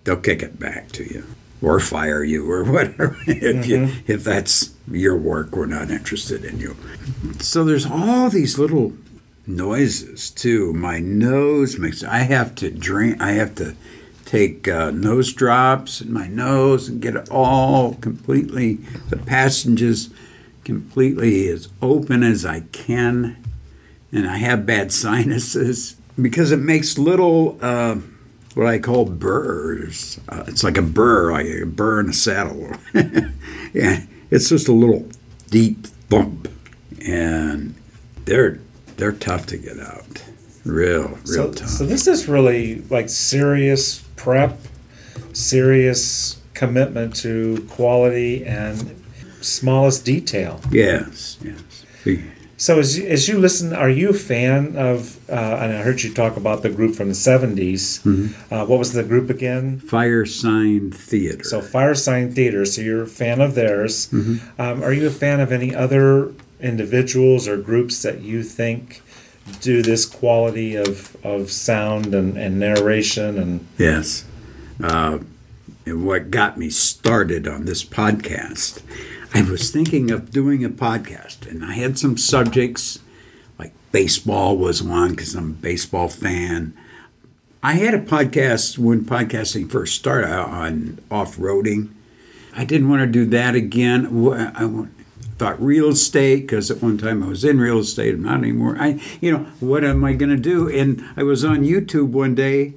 They'll 0.05 0.17
kick 0.17 0.43
it 0.43 0.59
back 0.59 0.91
to 0.93 1.05
you 1.05 1.27
or 1.61 1.81
fire 1.81 2.23
you 2.23 2.51
or 2.51 2.65
whatever 2.73 3.17
if 3.27 3.67
you 3.67 3.91
if 4.07 4.25
that's 4.25 4.75
your 4.91 5.17
work 5.17 5.55
we're 5.55 5.67
not 5.67 5.91
interested 5.91 6.45
in 6.45 6.59
you 6.59 6.77
so 7.41 7.65
there's 7.65 7.87
all 7.87 8.29
these 8.31 8.59
little 8.59 8.93
noises 9.49 10.31
too. 10.31 10.73
My 10.75 11.01
nose 11.01 11.79
makes. 11.79 12.05
I 12.05 12.19
have 12.19 12.55
to 12.57 12.71
drink. 12.71 13.21
I 13.21 13.33
have 13.33 13.55
to 13.57 13.75
take 14.25 14.69
uh, 14.69 14.91
nose 14.91 15.33
drops 15.33 16.01
in 16.01 16.13
my 16.13 16.29
nose 16.29 16.89
and 16.89 17.01
get 17.01 17.17
it 17.17 17.29
all 17.31 17.95
completely. 17.95 18.75
The 19.09 19.17
passages 19.17 20.11
completely 20.65 21.49
as 21.49 21.69
open 21.81 22.23
as 22.23 22.45
I 22.45 22.61
can, 22.73 23.43
and 24.13 24.29
I 24.29 24.37
have 24.37 24.67
bad 24.67 24.93
sinuses 25.05 25.97
because 26.21 26.53
it 26.53 26.59
makes 26.59 26.99
little. 26.99 27.59
Uh, 27.61 27.97
what 28.55 28.67
I 28.67 28.79
call 28.79 29.05
burrs. 29.05 30.19
Uh, 30.29 30.45
it's 30.47 30.65
like 30.65 30.77
a 30.77 30.83
burr, 30.83 31.33
like 31.33 31.47
a 31.47 31.65
burr 31.65 32.01
in 32.01 32.11
a 32.11 32.13
saddle. 32.13 32.73
yeah, 33.73 34.05
it's 34.31 34.49
just 34.49 34.69
a 34.69 34.73
little 34.73 35.09
deep 35.51 35.87
thump, 35.87 36.49
and 37.05 37.75
they're 38.25 38.61
they're 38.97 39.13
tough 39.13 39.47
to 39.47 39.57
get 39.57 39.79
out. 39.79 40.25
Real, 40.65 41.09
real 41.09 41.19
so, 41.25 41.53
tough. 41.53 41.69
so 41.69 41.87
this 41.87 42.07
is 42.07 42.29
really 42.29 42.83
like 42.91 43.09
serious 43.09 44.01
prep, 44.17 44.59
serious 45.33 46.41
commitment 46.55 47.15
to 47.17 47.67
quality 47.71 48.45
and 48.45 49.03
smallest 49.41 50.05
detail. 50.05 50.61
yes, 50.71 51.39
yes. 51.43 51.85
So 52.59 52.81
as 52.81 52.99
you, 52.99 53.07
as 53.07 53.29
you 53.29 53.39
listen, 53.39 53.73
are 53.73 53.89
you 53.89 54.11
a 54.11 54.15
fan 54.15 54.77
of? 54.77 55.19
Uh, 55.31 55.33
and 55.33 55.73
I 55.73 55.83
heard 55.83 56.03
you 56.03 56.13
talk 56.13 56.37
about 56.37 56.63
the 56.63 56.69
group 56.69 56.97
from 56.97 57.09
the 57.09 57.15
70s. 57.15 58.03
Mm-hmm. 58.03 58.53
Uh, 58.53 58.67
what 58.67 58.81
was 58.81 58.93
the 58.93 59.05
group 59.05 59.31
again? 59.31 59.81
Firesign 59.81 60.93
Theatre. 60.93 61.45
So 61.45 61.61
Firesign 61.61 62.35
Theatre. 62.35 62.65
So 62.65 62.83
you're 62.83 63.05
a 63.05 63.07
fan 63.07 63.41
of 63.41 63.55
theirs. 63.55 64.09
Mm-hmm. 64.09 64.61
Um, 64.61 64.83
are 64.83 64.93
you 64.93 65.07
a 65.07 65.11
fan 65.11 65.39
of 65.39 65.53
any 65.53 65.73
other 65.73 66.35
individuals 66.61 67.47
or 67.47 67.57
groups 67.57 68.03
that 68.03 68.23
you 68.23 68.43
think 68.43 69.03
do 69.61 69.81
this 69.81 70.05
quality 70.05 70.75
of, 70.75 71.17
of 71.25 71.51
sound 71.53 72.13
and, 72.13 72.37
and 72.37 72.59
narration 72.59 73.39
and 73.39 73.67
Yes. 73.79 74.25
Uh, 74.83 75.19
and 75.87 76.05
what 76.07 76.31
got 76.31 76.59
me 76.59 76.71
started 76.71 77.49
on 77.49 77.65
this 77.65 77.85
podcast, 77.85 78.83
I 79.35 79.43
was 79.43 79.71
thinking 79.71 80.11
of 80.11 80.31
doing 80.31 80.65
a 80.65 80.71
podcast, 80.71 81.49
and 81.49 81.65
I 81.65 81.73
had 81.75 81.99
some 81.99 82.17
subjects, 82.17 83.01
like 83.59 83.73
baseball 83.93 84.57
was 84.57 84.83
one, 84.83 85.11
because 85.11 85.35
I'm 85.35 85.51
a 85.51 85.55
baseball 85.55 86.09
fan. 86.09 86.75
I 87.63 87.75
had 87.75 87.95
a 87.95 88.01
podcast 88.01 88.79
when 88.79 89.05
podcasting 89.05 89.71
first 89.71 89.97
started 89.97 90.31
uh, 90.31 90.45
on 90.45 90.99
off 91.11 91.37
roading. 91.37 91.91
I 92.57 92.65
didn't 92.65 92.89
want 92.89 93.03
to 93.03 93.07
do 93.07 93.27
that 93.27 93.55
again. 93.55 94.07
I 94.35 94.87
thought 95.37 95.63
real 95.63 95.89
estate 95.89 96.43
because 96.43 96.71
at 96.71 96.83
one 96.83 96.99
time 96.99 97.23
I 97.23 97.29
was 97.29 97.45
in 97.45 97.61
real 97.61 97.79
estate. 97.79 98.15
I'm 98.15 98.23
not 98.23 98.39
anymore. 98.39 98.77
I, 98.79 99.01
you 99.21 99.31
know, 99.31 99.47
what 99.61 99.85
am 99.85 100.05
I 100.05 100.15
going 100.15 100.31
to 100.31 100.37
do? 100.37 100.69
And 100.69 101.05
I 101.17 101.23
was 101.23 101.45
on 101.45 101.59
YouTube 101.59 102.09
one 102.09 102.35
day. 102.35 102.75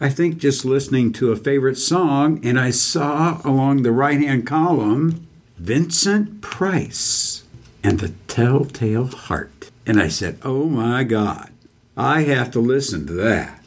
I 0.00 0.10
think 0.10 0.38
just 0.38 0.64
listening 0.64 1.12
to 1.14 1.32
a 1.32 1.36
favorite 1.36 1.76
song, 1.76 2.44
and 2.44 2.60
I 2.60 2.70
saw 2.70 3.40
along 3.44 3.82
the 3.82 3.92
right 3.92 4.20
hand 4.20 4.46
column 4.46 5.23
Vincent 5.58 6.40
Price 6.40 7.44
and 7.82 8.00
the 8.00 8.10
Telltale 8.28 9.06
Heart. 9.06 9.70
And 9.86 10.00
I 10.00 10.08
said, 10.08 10.38
Oh 10.42 10.66
my 10.66 11.04
God, 11.04 11.50
I 11.96 12.22
have 12.22 12.50
to 12.52 12.60
listen 12.60 13.06
to 13.06 13.12
that 13.14 13.62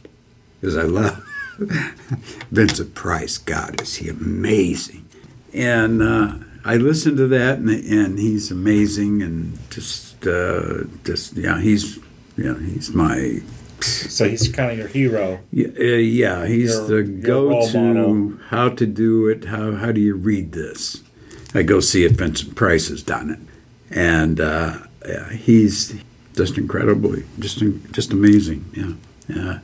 because 0.59 0.77
I 0.77 0.83
love 0.83 1.23
Vincent 2.51 2.93
Price. 2.95 3.37
God, 3.37 3.81
is 3.81 3.95
he 3.97 4.09
amazing? 4.09 5.05
And 5.53 6.01
uh, 6.01 6.35
I 6.65 6.75
listened 6.75 7.17
to 7.17 7.27
that, 7.27 7.59
and, 7.59 7.69
and 7.69 8.19
he's 8.19 8.51
amazing, 8.51 9.21
and 9.23 9.57
just, 9.71 10.27
uh, 10.27 10.83
just 11.03 11.35
yeah, 11.37 11.61
he's, 11.61 11.97
yeah, 12.35 12.59
he's 12.59 12.91
my 12.93 13.41
so 13.81 14.27
he's 14.27 14.49
kind 14.49 14.71
of 14.71 14.77
your 14.77 14.87
hero. 14.87 15.39
yeah, 15.51 15.67
uh, 15.79 15.83
yeah 15.83 16.45
he's 16.47 16.73
Your- 16.75 16.87
the 16.87 17.03
go-to. 17.03 18.39
How 18.49 18.69
to 18.69 18.85
do 18.85 19.27
it? 19.27 19.45
How 19.45 19.73
how 19.73 19.91
do 19.91 20.01
you 20.01 20.15
read 20.15 20.51
this? 20.51 21.03
I 21.53 21.63
go 21.63 21.79
see 21.79 22.03
if 22.03 22.13
Vincent 22.13 22.55
Price 22.55 22.89
has 22.89 23.01
done 23.03 23.29
it, 23.29 23.39
and 23.95 24.39
uh, 24.39 24.79
he's 25.31 25.95
just 26.35 26.57
incredibly, 26.57 27.23
just 27.39 27.63
just 27.91 28.11
amazing. 28.13 28.97
Yeah. 29.27 29.59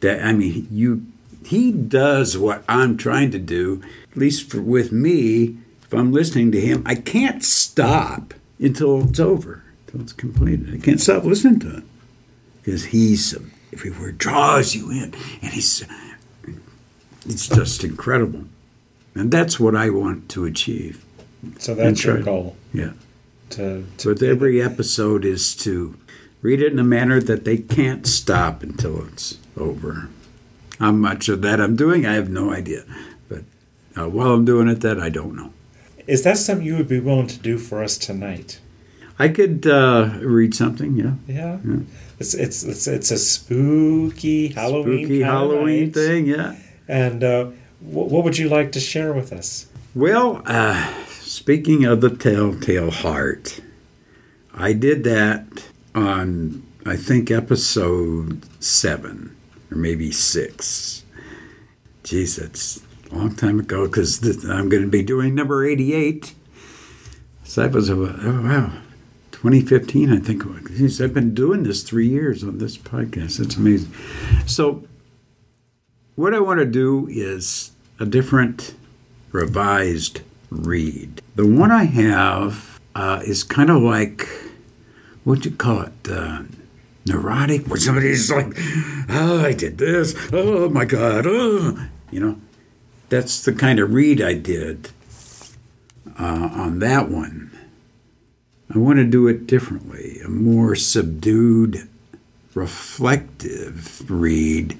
That 0.00 0.24
I 0.24 0.32
mean, 0.32 0.66
you 0.70 1.06
he 1.44 1.72
does 1.72 2.36
what 2.38 2.64
I'm 2.68 2.96
trying 2.96 3.30
to 3.32 3.38
do. 3.38 3.82
At 4.10 4.16
least 4.16 4.50
for, 4.50 4.60
with 4.60 4.92
me, 4.92 5.56
if 5.82 5.92
I'm 5.92 6.12
listening 6.12 6.52
to 6.52 6.60
him, 6.60 6.82
I 6.86 6.94
can't 6.94 7.42
stop 7.42 8.34
until 8.58 9.08
it's 9.08 9.20
over, 9.20 9.64
until 9.86 10.02
it's 10.02 10.12
completed. 10.12 10.74
I 10.74 10.78
can't 10.78 11.00
stop 11.00 11.24
listening 11.24 11.60
to 11.60 11.78
it 11.78 11.84
because 12.62 12.86
he's 12.86 13.36
um, 13.36 13.52
everywhere 13.72 14.12
draws 14.12 14.74
you 14.74 14.90
in, 14.90 15.14
and 15.42 15.52
he's 15.52 15.84
it's 17.26 17.48
just 17.48 17.84
incredible, 17.84 18.44
and 19.14 19.30
that's 19.30 19.60
what 19.60 19.76
I 19.76 19.90
want 19.90 20.28
to 20.30 20.44
achieve. 20.44 21.04
So 21.58 21.74
that's 21.74 22.04
your 22.04 22.16
right. 22.16 22.24
goal. 22.24 22.56
Yeah, 22.72 22.92
To, 23.50 23.84
to 23.98 24.08
with 24.10 24.22
every 24.22 24.62
episode 24.62 25.24
is 25.24 25.54
to 25.56 25.96
read 26.40 26.60
it 26.62 26.72
in 26.72 26.78
a 26.78 26.84
manner 26.84 27.20
that 27.20 27.44
they 27.44 27.56
can't 27.58 28.06
stop 28.06 28.62
until 28.62 29.04
it's 29.06 29.38
over. 29.56 30.08
How 30.78 30.92
much 30.92 31.28
of 31.28 31.42
that 31.42 31.60
I'm 31.60 31.76
doing, 31.76 32.06
I 32.06 32.14
have 32.14 32.28
no 32.30 32.52
idea, 32.52 32.84
but 33.28 33.42
uh, 33.96 34.08
while 34.08 34.32
I'm 34.32 34.44
doing 34.44 34.68
it, 34.68 34.80
that 34.80 34.98
I 35.00 35.10
don't 35.10 35.34
know. 35.36 35.52
is 36.06 36.22
that 36.24 36.38
something 36.38 36.66
you 36.66 36.76
would 36.76 36.88
be 36.88 36.98
willing 37.00 37.28
to 37.28 37.38
do 37.38 37.58
for 37.58 37.82
us 37.82 37.96
tonight? 37.98 38.58
I 39.18 39.28
could 39.28 39.66
uh, 39.66 40.10
read 40.22 40.54
something, 40.54 40.96
yeah. 40.96 41.12
Yeah. 41.28 41.58
It's, 42.18 42.34
it's 42.34 42.62
it's 42.64 42.86
it's 42.86 43.10
a 43.10 43.18
spooky 43.18 44.48
Halloween 44.48 45.04
Spooky 45.06 45.22
Halloween 45.22 45.84
night. 45.86 45.94
thing, 45.94 46.26
yeah. 46.26 46.56
And 46.88 47.22
uh, 47.24 47.44
wh- 47.80 48.10
what 48.10 48.24
would 48.24 48.38
you 48.38 48.48
like 48.48 48.72
to 48.72 48.80
share 48.80 49.12
with 49.12 49.32
us? 49.32 49.66
Well, 49.94 50.42
uh, 50.46 50.92
speaking 51.42 51.84
of 51.84 52.00
the 52.00 52.08
Telltale 52.08 52.92
Heart, 52.92 53.60
I 54.54 54.72
did 54.72 55.02
that 55.02 55.44
on, 55.92 56.62
I 56.86 56.94
think, 56.94 57.32
episode 57.32 58.46
seven 58.62 59.34
or 59.68 59.76
maybe 59.76 60.12
six. 60.12 61.04
Geez, 62.04 62.36
that's 62.36 62.80
a 63.10 63.16
long 63.16 63.34
time 63.34 63.58
ago 63.58 63.88
because 63.88 64.22
I'm 64.48 64.68
going 64.68 64.84
to 64.84 64.88
be 64.88 65.02
doing 65.02 65.34
number 65.34 65.66
88. 65.66 66.32
So 67.42 67.62
that 67.62 67.72
was, 67.72 67.90
oh, 67.90 67.96
wow, 67.96 68.74
2015, 69.32 70.12
I 70.12 70.18
think. 70.20 70.44
Geez, 70.76 71.02
I've 71.02 71.12
been 71.12 71.34
doing 71.34 71.64
this 71.64 71.82
three 71.82 72.08
years 72.08 72.44
on 72.44 72.58
this 72.58 72.78
podcast. 72.78 73.40
It's 73.40 73.56
amazing. 73.56 73.92
So, 74.46 74.84
what 76.14 76.34
I 76.34 76.38
want 76.38 76.60
to 76.60 76.66
do 76.66 77.08
is 77.10 77.72
a 77.98 78.06
different 78.06 78.76
revised 79.32 80.20
read. 80.52 81.22
The 81.34 81.46
one 81.46 81.70
I 81.70 81.84
have 81.84 82.80
uh, 82.94 83.22
is 83.24 83.42
kind 83.42 83.70
of 83.70 83.82
like, 83.82 84.28
what'd 85.24 85.44
you 85.44 85.52
call 85.52 85.82
it? 85.82 85.92
Uh, 86.08 86.42
neurotic, 87.06 87.66
where 87.66 87.80
somebody's 87.80 88.30
like, 88.30 88.52
oh, 89.08 89.44
I 89.44 89.52
did 89.52 89.78
this. 89.78 90.14
Oh, 90.32 90.68
my 90.68 90.84
God. 90.84 91.26
Oh. 91.26 91.88
You 92.10 92.20
know, 92.20 92.40
that's 93.08 93.44
the 93.44 93.52
kind 93.52 93.78
of 93.78 93.92
read 93.92 94.20
I 94.20 94.34
did 94.34 94.90
uh, 96.18 96.50
on 96.52 96.78
that 96.80 97.08
one, 97.08 97.50
I 98.74 98.78
want 98.78 98.98
to 98.98 99.04
do 99.04 99.28
it 99.28 99.46
differently, 99.46 100.20
a 100.24 100.28
more 100.28 100.74
subdued, 100.74 101.88
reflective 102.54 104.10
read, 104.10 104.78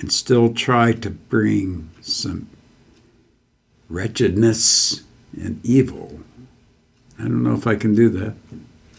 and 0.00 0.12
still 0.12 0.52
try 0.52 0.92
to 0.92 1.10
bring 1.10 1.90
some 2.00 2.48
wretchedness 3.88 5.02
and 5.36 5.64
evil. 5.64 6.20
I 7.18 7.22
don't 7.22 7.42
know 7.42 7.54
if 7.54 7.66
I 7.66 7.76
can 7.76 7.94
do 7.94 8.08
that. 8.10 8.34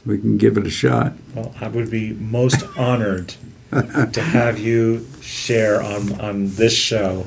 We 0.06 0.18
can 0.18 0.38
give 0.38 0.58
it 0.58 0.66
a 0.66 0.70
shot. 0.70 1.14
Well, 1.36 1.54
I 1.60 1.68
would 1.68 1.92
be 1.92 2.14
most 2.14 2.64
honored 2.78 3.36
to 3.72 4.22
have 4.22 4.58
you 4.58 5.06
share 5.22 5.82
on, 5.82 6.20
on 6.20 6.50
this 6.56 6.74
show 6.74 7.26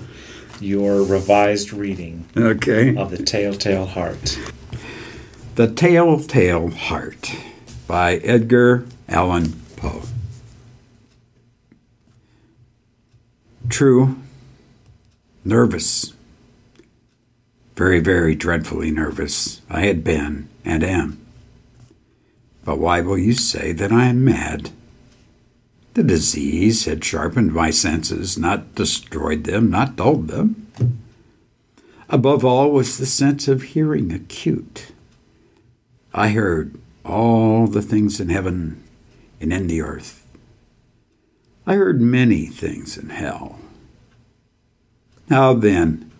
your 0.60 1.02
revised 1.02 1.72
reading 1.72 2.26
Okay. 2.36 2.96
of 2.96 3.10
The 3.10 3.22
Telltale 3.22 3.86
Heart. 3.86 4.38
The 5.56 5.66
Telltale 5.68 6.70
Heart 6.70 7.30
by 7.86 8.16
Edgar 8.16 8.86
Allan 9.08 9.60
Poe. 9.76 10.02
True, 13.68 14.16
nervous, 15.44 16.14
very, 17.80 17.98
very 17.98 18.34
dreadfully 18.34 18.90
nervous 18.90 19.62
I 19.70 19.86
had 19.86 20.04
been 20.04 20.50
and 20.66 20.84
am. 20.84 21.18
But 22.62 22.78
why 22.78 23.00
will 23.00 23.16
you 23.16 23.32
say 23.32 23.72
that 23.72 23.90
I 23.90 24.04
am 24.04 24.22
mad? 24.22 24.68
The 25.94 26.02
disease 26.02 26.84
had 26.84 27.02
sharpened 27.02 27.54
my 27.54 27.70
senses, 27.70 28.36
not 28.36 28.74
destroyed 28.74 29.44
them, 29.44 29.70
not 29.70 29.96
dulled 29.96 30.28
them. 30.28 30.70
Above 32.10 32.44
all 32.44 32.70
was 32.70 32.98
the 32.98 33.06
sense 33.06 33.48
of 33.48 33.62
hearing 33.62 34.12
acute. 34.12 34.92
I 36.12 36.28
heard 36.32 36.78
all 37.02 37.66
the 37.66 37.80
things 37.80 38.20
in 38.20 38.28
heaven 38.28 38.84
and 39.40 39.54
in 39.54 39.68
the 39.68 39.80
earth. 39.80 40.26
I 41.66 41.76
heard 41.76 41.98
many 41.98 42.44
things 42.44 42.98
in 42.98 43.08
hell. 43.08 43.58
How 45.30 45.54
then 45.54 46.10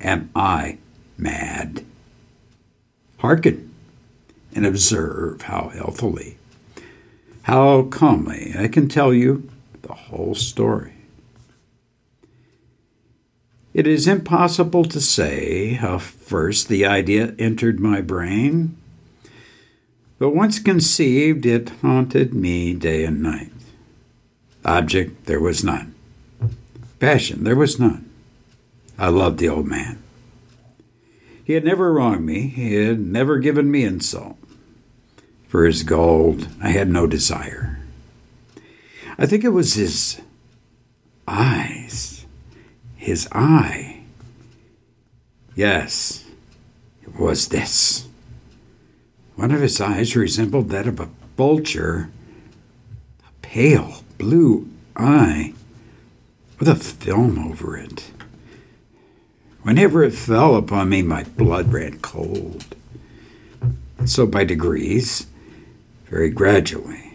am 0.00 0.30
I 0.34 0.78
mad? 1.20 1.84
Hearken 3.18 3.72
and 4.54 4.66
observe 4.66 5.42
how 5.42 5.68
healthily, 5.68 6.36
how 7.42 7.82
calmly 7.82 8.54
I 8.58 8.68
can 8.68 8.88
tell 8.88 9.12
you 9.12 9.48
the 9.82 9.94
whole 9.94 10.34
story. 10.34 10.94
It 13.72 13.86
is 13.86 14.08
impossible 14.08 14.84
to 14.86 15.00
say 15.00 15.74
how 15.74 15.98
first 15.98 16.68
the 16.68 16.84
idea 16.84 17.34
entered 17.38 17.78
my 17.78 18.00
brain, 18.00 18.76
but 20.18 20.30
once 20.30 20.58
conceived, 20.58 21.46
it 21.46 21.70
haunted 21.80 22.34
me 22.34 22.74
day 22.74 23.04
and 23.04 23.22
night. 23.22 23.52
Object 24.64 25.26
there 25.26 25.40
was 25.40 25.64
none. 25.64 25.94
Passion 26.98 27.44
there 27.44 27.56
was 27.56 27.78
none. 27.78 28.10
I 28.98 29.08
loved 29.08 29.38
the 29.38 29.48
old 29.48 29.66
man. 29.66 30.02
He 31.50 31.54
had 31.54 31.64
never 31.64 31.92
wronged 31.92 32.24
me, 32.24 32.46
he 32.46 32.74
had 32.74 33.00
never 33.00 33.40
given 33.40 33.72
me 33.72 33.82
insult. 33.82 34.36
For 35.48 35.66
his 35.66 35.82
gold, 35.82 36.46
I 36.62 36.68
had 36.68 36.88
no 36.88 37.08
desire. 37.08 37.80
I 39.18 39.26
think 39.26 39.42
it 39.42 39.48
was 39.48 39.74
his 39.74 40.20
eyes. 41.26 42.24
His 42.94 43.28
eye. 43.32 44.02
Yes, 45.56 46.24
it 47.02 47.18
was 47.18 47.48
this. 47.48 48.06
One 49.34 49.50
of 49.50 49.60
his 49.60 49.80
eyes 49.80 50.14
resembled 50.14 50.68
that 50.68 50.86
of 50.86 51.00
a 51.00 51.08
vulture, 51.36 52.10
a 53.26 53.32
pale 53.42 54.04
blue 54.18 54.68
eye 54.94 55.54
with 56.60 56.68
a 56.68 56.76
film 56.76 57.40
over 57.40 57.76
it. 57.76 58.12
Whenever 59.62 60.02
it 60.02 60.14
fell 60.14 60.56
upon 60.56 60.88
me, 60.88 61.02
my 61.02 61.24
blood 61.24 61.72
ran 61.72 61.98
cold. 62.00 62.74
And 63.98 64.08
so, 64.08 64.26
by 64.26 64.44
degrees, 64.44 65.26
very 66.06 66.30
gradually, 66.30 67.12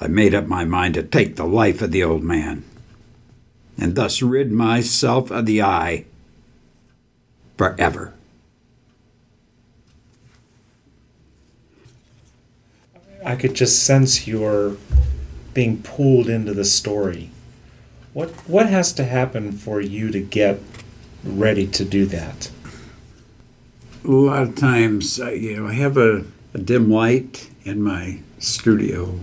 I 0.00 0.08
made 0.08 0.34
up 0.34 0.46
my 0.46 0.64
mind 0.64 0.94
to 0.94 1.02
take 1.02 1.36
the 1.36 1.46
life 1.46 1.80
of 1.80 1.92
the 1.92 2.02
old 2.02 2.24
man, 2.24 2.64
and 3.78 3.94
thus 3.94 4.22
rid 4.22 4.50
myself 4.50 5.30
of 5.30 5.46
the 5.46 5.62
eye 5.62 6.04
forever. 7.56 8.14
I 13.24 13.36
could 13.36 13.54
just 13.54 13.82
sense 13.82 14.26
your 14.26 14.76
being 15.54 15.82
pulled 15.82 16.28
into 16.28 16.54
the 16.54 16.64
story. 16.64 17.30
What 18.12 18.30
what 18.48 18.68
has 18.68 18.92
to 18.94 19.04
happen 19.04 19.52
for 19.52 19.80
you 19.80 20.10
to 20.10 20.20
get 20.20 20.60
ready 21.24 21.66
to 21.66 21.84
do 21.84 22.06
that? 22.06 22.50
A 24.04 24.10
lot 24.10 24.42
of 24.42 24.54
times, 24.56 25.18
you 25.18 25.56
know, 25.56 25.66
I 25.66 25.74
have 25.74 25.96
a, 25.96 26.24
a 26.54 26.58
dim 26.58 26.90
light 26.90 27.50
in 27.64 27.82
my 27.82 28.20
studio. 28.38 29.18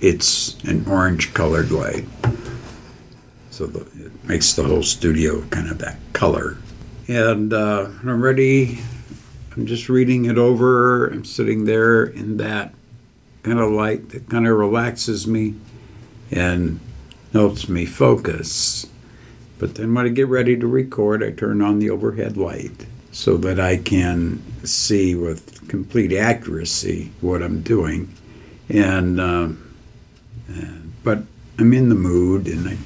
It's 0.00 0.62
an 0.64 0.86
orange 0.88 1.34
colored 1.34 1.70
light. 1.70 2.04
So 3.50 3.66
the, 3.66 3.80
it 4.04 4.24
makes 4.24 4.52
the 4.52 4.62
whole 4.64 4.82
studio 4.82 5.40
kind 5.48 5.70
of 5.70 5.78
that 5.78 5.96
color. 6.12 6.58
And 7.08 7.52
uh, 7.52 7.88
I'm 8.02 8.22
ready, 8.22 8.80
I'm 9.56 9.66
just 9.66 9.88
reading 9.88 10.26
it 10.26 10.36
over. 10.36 11.06
I'm 11.06 11.24
sitting 11.24 11.64
there 11.64 12.04
in 12.04 12.36
that 12.36 12.74
kind 13.42 13.58
of 13.58 13.70
light 13.70 14.10
that 14.10 14.28
kind 14.28 14.46
of 14.46 14.56
relaxes 14.56 15.26
me 15.26 15.54
and 16.30 16.80
helps 17.32 17.68
me 17.68 17.86
focus. 17.86 18.86
But 19.58 19.74
then 19.76 19.94
when 19.94 20.06
I 20.06 20.08
get 20.10 20.28
ready 20.28 20.56
to 20.56 20.66
record, 20.66 21.22
I 21.22 21.30
turn 21.30 21.62
on 21.62 21.78
the 21.78 21.90
overhead 21.90 22.36
light 22.36 22.86
so 23.12 23.36
that 23.38 23.58
I 23.58 23.78
can 23.78 24.42
see 24.64 25.14
with 25.14 25.66
complete 25.68 26.12
accuracy 26.12 27.10
what 27.22 27.42
I'm 27.42 27.62
doing. 27.62 28.12
And, 28.68 29.18
uh, 29.20 29.48
and 30.48 30.92
but 31.02 31.22
I'm 31.58 31.72
in 31.72 31.88
the 31.88 31.94
mood, 31.94 32.46
and 32.46 32.68
I 32.68 32.76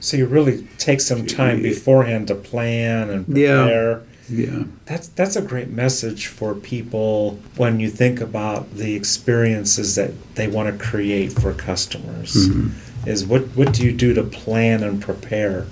So 0.00 0.16
you 0.16 0.26
really 0.26 0.66
take 0.78 1.00
some 1.00 1.26
time 1.26 1.62
beforehand 1.62 2.28
to 2.28 2.34
plan 2.34 3.10
and 3.10 3.36
Yeah. 3.36 3.62
prepare. 3.62 4.02
yeah 4.28 4.64
That's 4.86 5.08
that's 5.08 5.36
a 5.36 5.42
great 5.42 5.70
message 5.70 6.26
for 6.26 6.54
people 6.54 7.38
when 7.56 7.78
you 7.80 7.88
think 7.90 8.20
about 8.20 8.76
the 8.76 8.94
experiences 8.94 9.94
that 9.94 10.12
they 10.34 10.48
want 10.48 10.68
to 10.76 10.84
create 10.84 11.32
for 11.32 11.52
customers. 11.54 12.34
Mm-hmm. 12.48 13.08
Is 13.08 13.24
what 13.24 13.42
what 13.56 13.72
do 13.72 13.84
you 13.84 13.92
do 13.92 14.12
to 14.14 14.22
plan 14.24 14.82
and 14.82 15.00
prepare? 15.00 15.66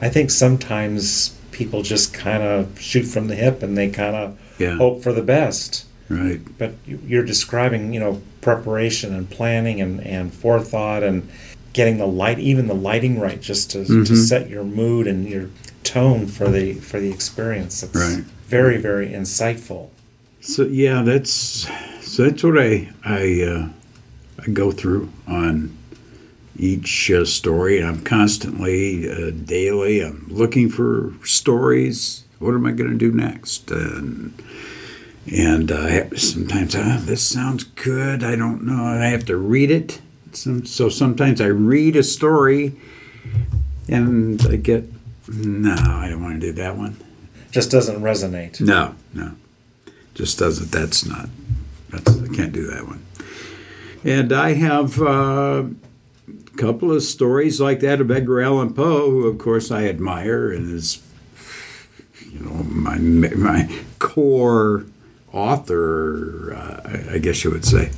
I 0.00 0.08
think 0.08 0.30
sometimes 0.30 1.36
people 1.52 1.82
just 1.82 2.14
kind 2.14 2.42
of 2.42 2.80
shoot 2.80 3.02
from 3.04 3.28
the 3.28 3.34
hip 3.34 3.62
and 3.62 3.76
they 3.76 3.88
kind 3.90 4.16
of 4.16 4.38
Yeah. 4.58 4.76
hope 4.76 5.02
for 5.02 5.12
the 5.12 5.22
best. 5.22 5.84
right 6.08 6.40
But 6.58 6.74
you- 6.88 6.98
you're 7.06 7.24
describing, 7.24 7.94
you 7.94 8.00
know, 8.00 8.20
preparation 8.40 9.14
and 9.14 9.30
planning 9.30 9.80
and, 9.80 10.00
and 10.04 10.34
forethought 10.34 11.04
and 11.04 11.28
getting 11.72 11.98
the 11.98 12.06
light, 12.06 12.40
even 12.40 12.66
the 12.66 12.74
lighting 12.74 13.20
right, 13.20 13.40
just 13.40 13.70
to, 13.70 13.84
to 13.84 13.92
Mhm. 13.92 14.16
set 14.16 14.50
your 14.50 14.64
mood 14.64 15.06
and 15.06 15.28
your 15.28 15.46
tone 15.84 16.26
for 16.26 16.48
the 16.50 16.72
for 16.74 16.98
the 16.98 17.10
experience. 17.10 17.84
It's 17.84 17.94
Right. 17.94 18.24
very 18.48 18.76
very 18.76 19.10
insightful. 19.10 19.90
So 20.40 20.64
yeah, 20.64 21.02
that's 21.02 21.68
so 22.02 22.24
that's 22.24 22.42
what 22.42 22.58
I 22.58 22.88
I 23.04 23.42
uh, 23.42 23.68
I 24.44 24.50
go 24.50 24.72
through 24.72 25.10
on 25.28 25.70
each 26.60 27.10
uh, 27.10 27.24
story. 27.24 27.82
I'm 27.82 28.02
constantly 28.02 29.10
uh, 29.10 29.30
daily. 29.30 30.00
I'm 30.00 30.26
looking 30.28 30.68
for 30.68 31.14
stories. 31.24 32.24
What 32.38 32.54
am 32.54 32.66
I 32.66 32.72
going 32.72 32.90
to 32.90 32.96
do 32.96 33.10
next? 33.10 33.70
And 33.70 34.40
and 35.26 35.72
uh, 35.72 36.16
sometimes 36.16 36.74
uh, 36.74 37.00
this 37.02 37.26
sounds 37.26 37.64
good. 37.64 38.22
I 38.22 38.36
don't 38.36 38.64
know. 38.64 38.84
I 38.84 39.06
have 39.06 39.24
to 39.26 39.36
read 39.36 39.70
it. 39.70 40.00
Some, 40.32 40.64
so 40.64 40.88
sometimes 40.88 41.40
I 41.40 41.46
read 41.46 41.96
a 41.96 42.02
story, 42.02 42.76
and 43.88 44.40
I 44.46 44.56
get 44.56 44.84
no. 45.28 45.74
I 45.74 46.08
don't 46.08 46.22
want 46.22 46.40
to 46.40 46.46
do 46.46 46.52
that 46.52 46.76
one. 46.76 46.96
Just 47.50 47.70
doesn't 47.70 48.00
resonate. 48.00 48.60
No, 48.60 48.94
no, 49.14 49.32
just 50.14 50.38
doesn't. 50.38 50.70
That's 50.70 51.04
not. 51.06 51.28
That's 51.90 52.22
I 52.22 52.28
can't 52.28 52.52
do 52.52 52.66
that 52.66 52.86
one. 52.86 53.04
And 54.04 54.32
I 54.32 54.54
have 54.54 55.02
uh, 55.02 55.64
couple 56.56 56.92
of 56.92 57.02
stories 57.02 57.60
like 57.60 57.80
that 57.80 58.00
of 58.00 58.10
Edgar 58.10 58.40
Allan 58.40 58.74
Poe, 58.74 59.10
who 59.10 59.26
of 59.26 59.38
course 59.38 59.70
I 59.70 59.86
admire 59.86 60.50
and 60.50 60.72
is, 60.74 61.02
you 62.32 62.40
know, 62.40 62.62
my 62.64 62.98
my 62.98 63.70
core 63.98 64.84
author, 65.32 66.54
uh, 66.54 66.98
I- 67.14 67.18
guess 67.18 67.44
you 67.44 67.50
would 67.50 67.64
say. 67.64 67.90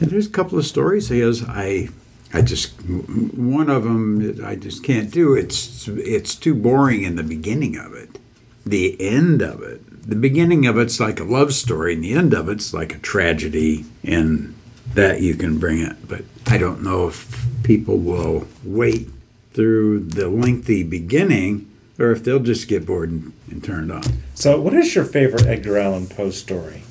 And 0.00 0.10
there's 0.10 0.26
a 0.26 0.30
couple 0.30 0.58
of 0.58 0.66
stories 0.66 1.08
he 1.08 1.20
has. 1.20 1.42
I 1.46 1.88
I 2.32 2.42
just 2.42 2.80
one 2.88 3.70
of 3.70 3.84
them 3.84 4.40
I 4.44 4.54
just 4.56 4.82
can't 4.82 5.10
do. 5.10 5.34
It's 5.34 5.88
it's 5.88 6.34
too 6.34 6.54
boring 6.54 7.02
in 7.02 7.16
the 7.16 7.22
beginning 7.22 7.76
of 7.76 7.94
it. 7.94 8.18
The 8.64 9.00
end 9.00 9.42
of 9.42 9.62
it 9.62 9.82
the 10.08 10.16
beginning 10.16 10.66
of 10.66 10.78
it's 10.78 10.98
like 10.98 11.20
a 11.20 11.24
love 11.24 11.52
story, 11.52 11.92
and 11.94 12.02
the 12.02 12.14
end 12.14 12.32
of 12.32 12.48
it's 12.48 12.72
like 12.72 12.94
a 12.94 12.98
tragedy, 12.98 13.84
and 14.02 14.54
that 14.94 15.20
you 15.20 15.34
can 15.34 15.58
bring 15.58 15.80
it. 15.80 16.08
But 16.08 16.24
I 16.48 16.56
don't 16.56 16.82
know 16.82 17.08
if 17.08 17.46
people 17.62 17.98
will 17.98 18.48
wait 18.64 19.08
through 19.52 20.00
the 20.00 20.28
lengthy 20.28 20.82
beginning 20.82 21.70
or 21.98 22.10
if 22.10 22.24
they'll 22.24 22.38
just 22.38 22.68
get 22.68 22.86
bored 22.86 23.10
and, 23.10 23.32
and 23.50 23.62
turn 23.62 23.90
it 23.90 23.94
off. 23.94 24.06
So, 24.34 24.58
what 24.58 24.72
is 24.72 24.94
your 24.94 25.04
favorite 25.04 25.46
Edgar 25.46 25.76
Allan 25.76 26.06
Poe 26.06 26.30
story? 26.30 26.84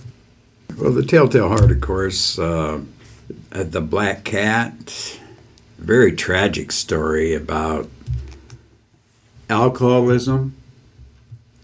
Well, 0.77 0.91
the 0.91 1.03
Telltale 1.03 1.47
Heart, 1.47 1.71
of 1.71 1.81
course, 1.81 2.37
uh, 2.37 2.81
the 3.49 3.81
Black 3.81 4.23
Cat, 4.23 5.19
very 5.79 6.11
tragic 6.11 6.71
story 6.71 7.33
about 7.33 7.89
alcoholism. 9.49 10.55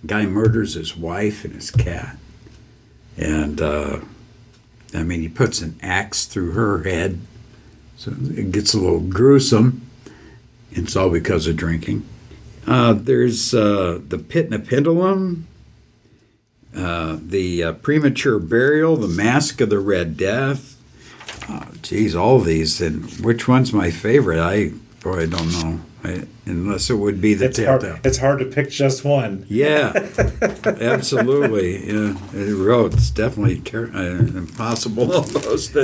Guy 0.06 0.26
murders 0.26 0.74
his 0.74 0.98
wife 0.98 1.46
and 1.46 1.54
his 1.54 1.70
cat, 1.70 2.18
and 3.18 3.62
uh, 3.62 4.00
I 4.94 5.04
mean, 5.04 5.22
he 5.22 5.30
puts 5.30 5.62
an 5.62 5.80
axe 5.82 6.26
through 6.26 6.52
her 6.52 6.84
head, 6.84 7.22
so 7.98 8.14
it 8.36 8.52
gets 8.52 8.74
a 8.74 8.80
little 8.80 9.00
gruesome. 9.00 9.88
It's 10.72 10.96
all 10.96 11.10
because 11.10 11.48
of 11.48 11.56
drinking. 11.56 12.06
Uh, 12.66 12.94
there's 12.94 13.54
uh, 13.54 14.00
the 14.08 14.18
Pit 14.18 14.46
and 14.46 14.54
the 14.54 14.60
Pendulum, 14.60 15.48
uh, 16.76 17.18
the 17.22 17.64
uh, 17.64 17.74
Premature 17.74 18.40
Burial, 18.40 18.96
the 18.96 19.08
Mask 19.08 19.62
of 19.62 19.70
the 19.70 19.80
Red 19.80 20.18
Death. 20.18 20.78
Oh, 21.50 21.68
geez, 21.82 22.16
all 22.16 22.40
these. 22.40 22.82
And 22.82 23.10
which 23.20 23.48
one's 23.48 23.74
my 23.74 23.92
favorite? 23.92 24.40
I 24.40 24.72
boy, 25.02 25.24
I 25.24 25.26
don't 25.26 25.52
know. 25.52 25.82
I, 26.06 26.28
unless 26.46 26.90
it 26.90 26.96
would 26.96 27.22
be 27.22 27.34
the 27.34 27.46
it's 27.46 27.64
hard, 27.64 27.84
it's 28.04 28.18
hard 28.18 28.40
to 28.40 28.46
pick 28.46 28.70
just 28.70 29.06
one. 29.06 29.46
Yeah, 29.50 29.92
absolutely. 30.66 31.88
Yeah, 31.88 32.18
it. 32.34 32.94
It's 32.94 33.10
definitely 33.10 33.60
ter- 33.60 33.92
uh, 33.94 34.20
impossible 34.38 35.14
almost. 35.16 35.76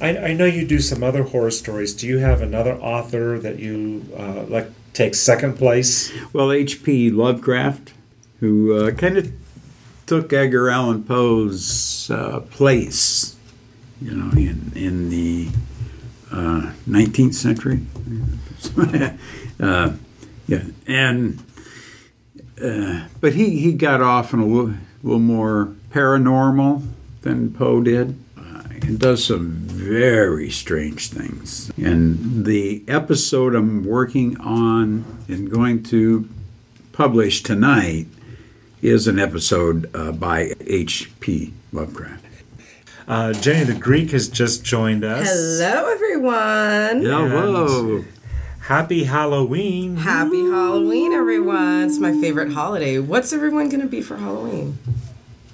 I, 0.00 0.16
I 0.16 0.32
know 0.32 0.44
you 0.44 0.66
do 0.66 0.80
some 0.80 1.02
other 1.02 1.24
horror 1.24 1.50
stories. 1.50 1.94
Do 1.94 2.06
you 2.06 2.18
have 2.18 2.40
another 2.40 2.74
author 2.74 3.38
that 3.38 3.58
you 3.58 4.06
uh, 4.16 4.44
like 4.44 4.70
takes 4.92 5.20
second 5.20 5.56
place? 5.56 6.12
Well, 6.32 6.52
H.P. 6.52 7.10
Lovecraft, 7.10 7.92
who 8.40 8.74
uh, 8.74 8.90
kind 8.92 9.18
of 9.18 9.32
took 10.06 10.32
Edgar 10.32 10.70
Allan 10.70 11.04
Poe's 11.04 12.10
uh, 12.10 12.40
place, 12.40 13.36
you 14.00 14.12
know, 14.12 14.30
in 14.32 14.72
in 14.74 15.10
the 15.10 15.48
uh, 16.32 16.72
nineteenth 16.86 17.34
century. 17.34 17.80
Uh, 19.60 19.92
yeah, 20.46 20.62
and 20.86 21.42
uh, 22.62 23.08
but 23.20 23.34
he 23.34 23.58
he 23.58 23.72
got 23.72 24.00
off 24.00 24.32
in 24.32 24.38
a 24.38 24.46
little, 24.46 24.74
little 25.02 25.18
more 25.18 25.74
paranormal 25.90 26.86
than 27.22 27.52
Poe 27.52 27.82
did 27.82 28.16
and 28.84 28.98
does 28.98 29.24
some 29.24 29.50
very 29.52 30.50
strange 30.50 31.08
things. 31.10 31.70
And 31.76 32.44
the 32.44 32.84
episode 32.88 33.54
I'm 33.54 33.84
working 33.84 34.38
on 34.40 35.04
and 35.28 35.50
going 35.50 35.82
to 35.84 36.28
publish 36.92 37.42
tonight 37.42 38.06
is 38.82 39.08
an 39.08 39.18
episode 39.18 39.90
uh, 39.94 40.12
by 40.12 40.52
H.P. 40.60 41.52
Lovecraft. 41.72 42.24
Uh, 43.06 43.32
Jenny 43.32 43.64
the 43.64 43.78
Greek 43.78 44.10
has 44.10 44.28
just 44.28 44.64
joined 44.64 45.02
us. 45.02 45.28
Hello, 45.28 45.90
everyone. 45.90 47.02
Hello. 47.02 48.04
Happy 48.60 49.04
Halloween. 49.04 49.96
Happy 49.96 50.42
Halloween, 50.42 51.12
everyone. 51.12 51.84
It's 51.84 51.98
my 51.98 52.12
favorite 52.20 52.52
holiday. 52.52 52.98
What's 52.98 53.32
everyone 53.32 53.70
going 53.70 53.80
to 53.80 53.86
be 53.86 54.02
for 54.02 54.18
Halloween? 54.18 54.78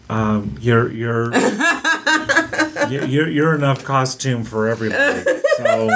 Um, 0.08 0.56
you're 0.60 0.90
you're 0.92 1.32
you're, 2.88 3.28
you're 3.28 3.54
enough 3.54 3.84
costume 3.84 4.44
for 4.44 4.68
everybody. 4.68 5.22
So 5.56 5.90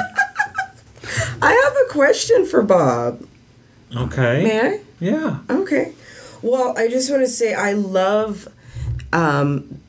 I 1.42 1.52
have 1.52 1.76
a 1.86 1.92
question 1.92 2.46
for 2.46 2.62
Bob. 2.62 3.26
Okay. 3.94 4.44
May 4.44 4.60
I? 4.60 4.80
Yeah. 5.00 5.38
Okay. 5.50 5.92
Well, 6.42 6.76
I 6.76 6.88
just 6.88 7.10
want 7.10 7.22
to 7.22 7.28
say 7.28 7.54
I 7.54 7.72
love 7.72 8.48
um, 9.12 9.80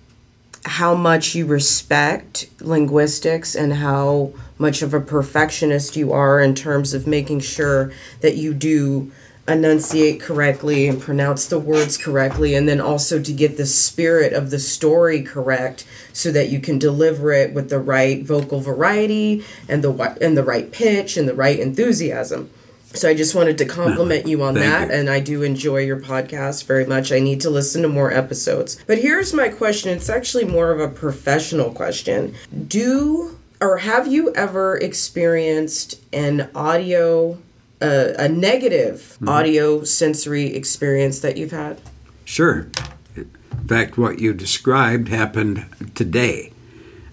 how 0.66 0.96
much 0.96 1.36
you 1.36 1.46
respect 1.46 2.50
linguistics 2.62 3.56
and 3.56 3.74
how 3.74 4.34
much 4.58 4.82
of 4.82 4.94
a 4.94 5.00
perfectionist 5.00 5.96
you 5.96 6.12
are 6.12 6.40
in 6.40 6.54
terms 6.54 6.94
of 6.94 7.08
making 7.08 7.40
sure 7.40 7.92
that 8.22 8.36
you 8.36 8.54
do 8.54 9.12
enunciate 9.50 10.22
correctly 10.22 10.88
and 10.88 11.02
pronounce 11.02 11.48
the 11.48 11.60
words 11.60 11.98
correctly 11.98 12.56
and 12.56 12.68
then 12.68 12.80
also 12.80 13.22
to 13.22 13.34
get 13.34 13.58
the 13.58 13.66
spirit 13.66 14.34
of 14.34 14.52
the 14.52 14.60
story 14.60 15.22
correct 15.22 15.86
so 16.14 16.32
that 16.32 16.50
you 16.50 16.60
can 16.60 16.80
deliver 16.80 17.32
it 17.32 17.54
with 17.54 17.70
the 17.70 17.80
right 17.80 18.24
vocal 18.24 18.60
variety 18.60 19.44
and 19.68 19.84
the 19.84 19.92
and 20.22 20.38
the 20.38 20.44
right 20.44 20.72
pitch 20.72 21.18
and 21.18 21.28
the 21.28 21.34
right 21.34 21.60
enthusiasm. 21.60 22.50
So 22.94 23.08
I 23.08 23.14
just 23.14 23.36
wanted 23.36 23.60
to 23.60 23.66
compliment 23.66 24.26
you 24.26 24.42
on 24.42 24.56
that 24.56 24.88
you. 24.88 24.96
and 24.96 25.10
I 25.10 25.20
do 25.20 25.44
enjoy 25.44 25.80
your 25.80 26.00
podcast 26.00 26.66
very 26.66 26.86
much. 26.86 27.12
I 27.12 27.20
need 27.20 27.42
to 27.42 27.50
listen 27.50 27.84
to 27.84 27.88
more 27.88 28.12
episodes. 28.12 28.84
But 28.88 28.98
here's 28.98 29.32
my 29.32 29.50
question. 29.50 29.92
It's 29.92 30.10
actually 30.10 30.46
more 30.46 30.72
of 30.72 30.80
a 30.80 30.88
professional 30.88 31.72
question. 31.72 32.34
Do 32.68 33.38
or 33.62 33.78
have 33.78 34.08
you 34.08 34.34
ever 34.34 34.78
experienced 34.78 36.00
an 36.14 36.50
audio 36.56 37.38
a, 37.82 38.16
a 38.18 38.30
negative 38.30 39.16
mm-hmm. 39.16 39.30
audio 39.30 39.84
sensory 39.84 40.56
experience 40.56 41.20
that 41.20 41.38
you've 41.38 41.52
had? 41.52 41.80
Sure. 42.26 42.68
In 43.16 43.68
fact, 43.68 43.98
what 43.98 44.20
you 44.20 44.34
described 44.34 45.08
happened 45.10 45.66
today. 45.96 46.52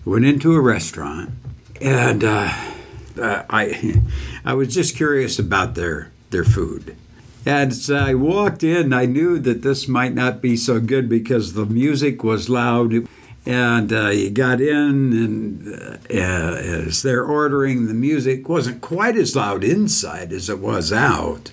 I 0.06 0.10
went 0.10 0.24
into 0.24 0.54
a 0.54 0.60
restaurant 0.60 1.30
and 1.80 2.24
uh, 2.24 2.52
uh, 3.20 3.42
I, 3.48 4.02
I 4.44 4.54
was 4.54 4.74
just 4.74 4.96
curious 4.96 5.38
about 5.38 5.74
their, 5.74 6.10
their 6.30 6.44
food. 6.44 6.96
And 7.44 7.70
as 7.70 7.90
I 7.90 8.14
walked 8.14 8.64
in, 8.64 8.92
I 8.92 9.06
knew 9.06 9.38
that 9.38 9.62
this 9.62 9.86
might 9.86 10.14
not 10.14 10.42
be 10.42 10.56
so 10.56 10.80
good 10.80 11.08
because 11.08 11.52
the 11.52 11.64
music 11.64 12.24
was 12.24 12.48
loud 12.48 13.06
and 13.46 13.92
uh, 13.92 14.08
you 14.08 14.30
got 14.30 14.60
in 14.60 15.12
and 15.12 15.68
uh, 16.10 16.14
as 16.14 17.02
they're 17.02 17.24
ordering 17.24 17.86
the 17.86 17.94
music 17.94 18.48
wasn't 18.48 18.80
quite 18.80 19.16
as 19.16 19.36
loud 19.36 19.62
inside 19.62 20.32
as 20.32 20.50
it 20.50 20.58
was 20.58 20.92
out. 20.92 21.52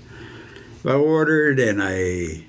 I 0.85 0.93
ordered 0.93 1.59
and 1.59 1.81
i 1.81 2.45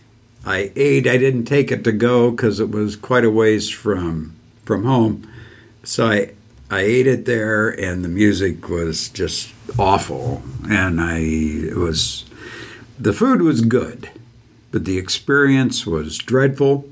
i 0.46 0.72
ate. 0.74 1.06
I 1.06 1.18
didn't 1.18 1.44
take 1.44 1.70
it 1.70 1.84
to 1.84 1.92
go 1.92 2.30
because 2.30 2.58
it 2.58 2.70
was 2.70 2.96
quite 2.96 3.24
a 3.24 3.30
ways 3.30 3.70
from 3.70 4.34
from 4.64 4.84
home. 4.84 5.30
So 5.84 6.06
i 6.08 6.30
i 6.70 6.80
ate 6.80 7.06
it 7.06 7.26
there 7.26 7.68
and 7.68 8.02
the 8.02 8.08
music 8.08 8.68
was 8.68 9.08
just 9.10 9.52
awful. 9.78 10.42
And 10.68 11.00
i 11.00 11.18
it 11.18 11.76
was 11.76 12.24
the 12.98 13.12
food 13.12 13.42
was 13.42 13.60
good 13.60 14.10
but 14.70 14.84
the 14.86 14.98
experience 14.98 15.86
was 15.86 16.18
dreadful 16.18 16.88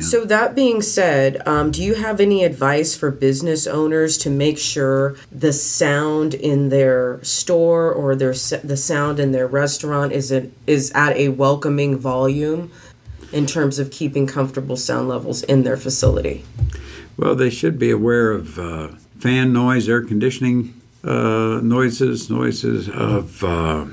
so, 0.00 0.24
that 0.24 0.54
being 0.54 0.82
said, 0.82 1.40
um, 1.46 1.70
do 1.70 1.82
you 1.82 1.94
have 1.94 2.20
any 2.20 2.44
advice 2.44 2.96
for 2.96 3.10
business 3.10 3.66
owners 3.66 4.18
to 4.18 4.30
make 4.30 4.58
sure 4.58 5.16
the 5.30 5.52
sound 5.52 6.34
in 6.34 6.68
their 6.68 7.22
store 7.22 7.92
or 7.92 8.16
their 8.16 8.32
the 8.32 8.76
sound 8.76 9.20
in 9.20 9.32
their 9.32 9.46
restaurant 9.46 10.12
is 10.12 10.30
it 10.30 10.52
is 10.66 10.90
at 10.94 11.16
a 11.16 11.28
welcoming 11.28 11.96
volume 11.96 12.72
in 13.32 13.46
terms 13.46 13.78
of 13.78 13.90
keeping 13.90 14.26
comfortable 14.26 14.76
sound 14.76 15.08
levels 15.08 15.42
in 15.44 15.62
their 15.62 15.76
facility? 15.76 16.44
Well, 17.16 17.34
they 17.34 17.50
should 17.50 17.78
be 17.78 17.90
aware 17.90 18.32
of 18.32 18.58
uh, 18.58 18.88
fan 19.18 19.52
noise, 19.52 19.88
air 19.88 20.02
conditioning 20.02 20.80
uh, 21.04 21.60
noises, 21.62 22.30
noises 22.30 22.88
of 22.88 23.44
uh, 23.44 23.86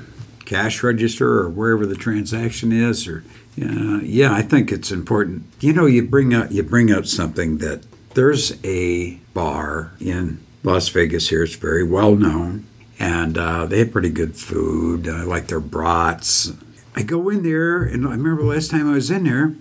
cash 0.44 0.82
register 0.82 1.40
or 1.40 1.48
wherever 1.48 1.86
the 1.86 1.94
transaction 1.94 2.72
is, 2.72 3.06
or 3.06 3.24
yeah, 3.54 4.00
yeah, 4.02 4.32
I 4.32 4.42
think 4.42 4.72
it's 4.72 4.90
important. 4.90 5.44
You 5.60 5.72
know, 5.72 5.86
you 5.86 6.02
bring 6.06 6.32
up 6.32 6.50
you 6.50 6.62
bring 6.62 6.90
up 6.90 7.06
something 7.06 7.58
that 7.58 7.84
there's 8.14 8.58
a 8.64 9.16
bar 9.34 9.92
in 10.00 10.40
Las 10.62 10.88
Vegas 10.88 11.28
here. 11.28 11.42
It's 11.42 11.54
very 11.56 11.84
well 11.84 12.14
known, 12.14 12.66
and 12.98 13.36
uh, 13.36 13.66
they 13.66 13.80
have 13.80 13.92
pretty 13.92 14.10
good 14.10 14.36
food. 14.36 15.08
I 15.08 15.22
like 15.24 15.48
their 15.48 15.60
brats. 15.60 16.52
I 16.94 17.02
go 17.02 17.28
in 17.28 17.42
there, 17.42 17.82
and 17.82 18.06
I 18.06 18.12
remember 18.12 18.42
last 18.42 18.70
time 18.70 18.90
I 18.90 18.94
was 18.94 19.10
in 19.10 19.24
there, 19.24 19.54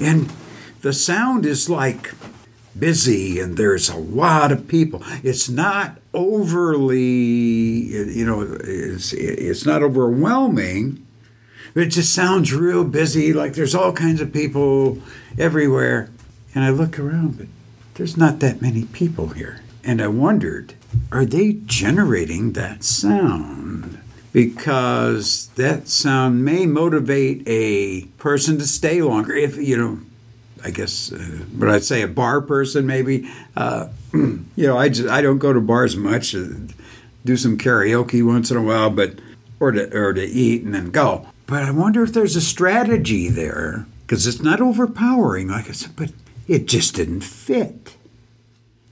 and 0.00 0.32
the 0.82 0.92
sound 0.92 1.46
is 1.46 1.70
like 1.70 2.14
busy, 2.76 3.38
and 3.38 3.56
there's 3.56 3.88
a 3.88 3.96
lot 3.96 4.50
of 4.50 4.66
people. 4.66 5.02
It's 5.22 5.48
not 5.48 5.98
overly, 6.12 6.96
you 6.96 8.26
know, 8.26 8.42
it's 8.42 9.12
it's 9.12 9.64
not 9.64 9.84
overwhelming 9.84 11.05
it 11.76 11.86
just 11.86 12.14
sounds 12.14 12.54
real 12.54 12.84
busy, 12.84 13.32
like 13.32 13.54
there's 13.54 13.74
all 13.74 13.92
kinds 13.92 14.20
of 14.20 14.32
people 14.32 14.98
everywhere. 15.38 16.10
And 16.54 16.64
I 16.64 16.70
look 16.70 16.98
around, 16.98 17.38
but 17.38 17.46
there's 17.94 18.16
not 18.16 18.40
that 18.40 18.62
many 18.62 18.84
people 18.84 19.28
here. 19.28 19.60
And 19.84 20.00
I 20.00 20.08
wondered, 20.08 20.74
are 21.12 21.24
they 21.24 21.52
generating 21.52 22.52
that 22.52 22.82
sound? 22.82 24.00
Because 24.32 25.48
that 25.56 25.88
sound 25.88 26.44
may 26.44 26.66
motivate 26.66 27.42
a 27.46 28.02
person 28.18 28.58
to 28.58 28.66
stay 28.66 29.00
longer 29.00 29.34
if, 29.34 29.56
you 29.56 29.76
know, 29.76 30.00
I 30.64 30.70
guess, 30.70 31.12
uh, 31.12 31.44
but 31.52 31.68
I'd 31.68 31.84
say 31.84 32.02
a 32.02 32.08
bar 32.08 32.40
person 32.40 32.86
maybe. 32.86 33.30
Uh, 33.56 33.88
you 34.12 34.46
know, 34.56 34.76
I 34.76 34.88
just 34.88 35.08
I 35.08 35.20
don't 35.22 35.38
go 35.38 35.52
to 35.52 35.60
bars 35.60 35.96
much. 35.96 36.34
Uh, 36.34 36.48
do 37.24 37.36
some 37.36 37.58
karaoke 37.58 38.24
once 38.24 38.50
in 38.50 38.56
a 38.56 38.62
while, 38.62 38.90
but 38.90 39.14
or 39.60 39.72
to 39.72 39.96
or 39.96 40.12
to 40.12 40.24
eat 40.24 40.64
and 40.64 40.74
then 40.74 40.90
go. 40.90 41.28
But 41.46 41.62
I 41.62 41.70
wonder 41.70 42.02
if 42.02 42.12
there's 42.12 42.36
a 42.36 42.40
strategy 42.40 43.28
there 43.28 43.86
because 44.02 44.26
it's 44.26 44.42
not 44.42 44.60
overpowering, 44.60 45.48
like 45.48 45.68
I 45.68 45.72
said, 45.72 45.94
but 45.96 46.12
it 46.48 46.66
just 46.66 46.94
didn't 46.94 47.22
fit. 47.22 47.96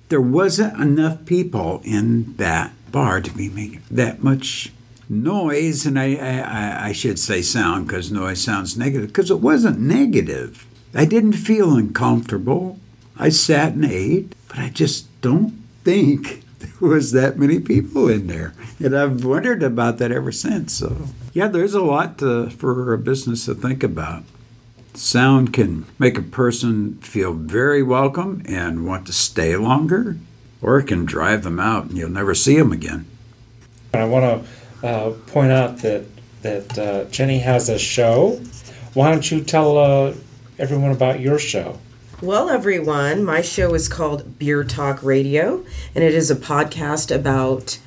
There 0.09 0.21
wasn't 0.21 0.81
enough 0.81 1.25
people 1.25 1.81
in 1.85 2.37
that 2.37 2.73
bar 2.93 3.21
to 3.21 3.31
be 3.31 3.49
making 3.49 3.83
that 3.91 4.23
much 4.23 4.73
noise, 5.09 5.85
and 5.85 5.99
I, 5.99 6.15
I, 6.15 6.89
I 6.89 6.93
should 6.93 7.19
say 7.19 7.43
sound 7.43 7.87
because 7.87 8.13
noise 8.13 8.41
sounds 8.41 8.77
negative, 8.77 9.09
because 9.09 9.31
it 9.31 9.41
wasn't 9.41 9.81
negative. 9.81 10.67
I 10.95 11.05
didn't 11.05 11.33
feel 11.33 11.77
uncomfortable. 11.77 12.79
I 13.17 13.31
sat 13.31 13.73
and 13.73 13.85
ate, 13.85 14.35
but 14.49 14.59
I 14.59 14.69
just 14.69 15.09
don't 15.21 15.63
think 15.83 16.44
there 16.65 16.73
was 16.89 17.13
that 17.13 17.39
many 17.39 17.61
people 17.61 18.09
in 18.09 18.27
there. 18.27 18.55
And 18.79 18.97
I've 18.97 19.25
wondered 19.25 19.63
about 19.63 19.99
that 19.99 20.13
ever 20.13 20.33
since. 20.33 20.73
So, 20.75 21.09
yeah, 21.33 21.49
there's 21.49 21.75
a 21.75 21.83
lot 21.83 22.19
to, 22.19 22.51
for 22.51 22.93
a 22.93 22.99
business 22.99 23.47
to 23.47 23.55
think 23.55 23.83
about. 23.83 24.25
Sound 24.95 25.53
can 25.53 25.87
make 25.99 26.17
a 26.17 26.23
person 26.23 26.97
feel 26.99 27.33
very 27.33 27.83
welcome 27.83 28.43
and 28.47 28.87
want 28.87 29.07
to 29.07 29.13
stay 29.13 29.57
longer, 29.57 30.17
or 30.63 30.79
it 30.79 30.87
can 30.87 31.05
drive 31.05 31.43
them 31.43 31.59
out 31.59 31.87
and 31.87 31.99
you'll 31.99 32.11
never 32.11 32.35
see 32.35 32.57
them 32.57 32.71
again. 32.71 33.07
I 33.93 34.05
want 34.05 34.45
to 34.83 34.87
uh, 34.87 35.11
point 35.27 35.51
out 35.51 35.79
that 35.79 36.05
that 36.43 36.79
uh, 36.79 37.05
Jenny 37.05 37.39
has 37.39 37.69
a 37.69 37.79
show. 37.79 38.41
Why 38.93 39.11
don't 39.11 39.29
you 39.31 39.43
tell 39.43 39.79
uh, 39.79 40.15
everyone 40.59 40.91
about 40.91 41.19
your 41.19 41.39
show? 41.39 41.79
Well, 42.25 42.49
everyone, 42.49 43.23
my 43.23 43.43
show 43.43 43.75
is 43.75 43.87
called 43.87 44.39
Beer 44.39 44.65
Talk 44.65 45.03
Radio, 45.03 45.63
and 45.95 46.03
it 46.03 46.15
is 46.15 46.31
a 46.31 46.35
podcast 46.35 47.15
about 47.15 47.79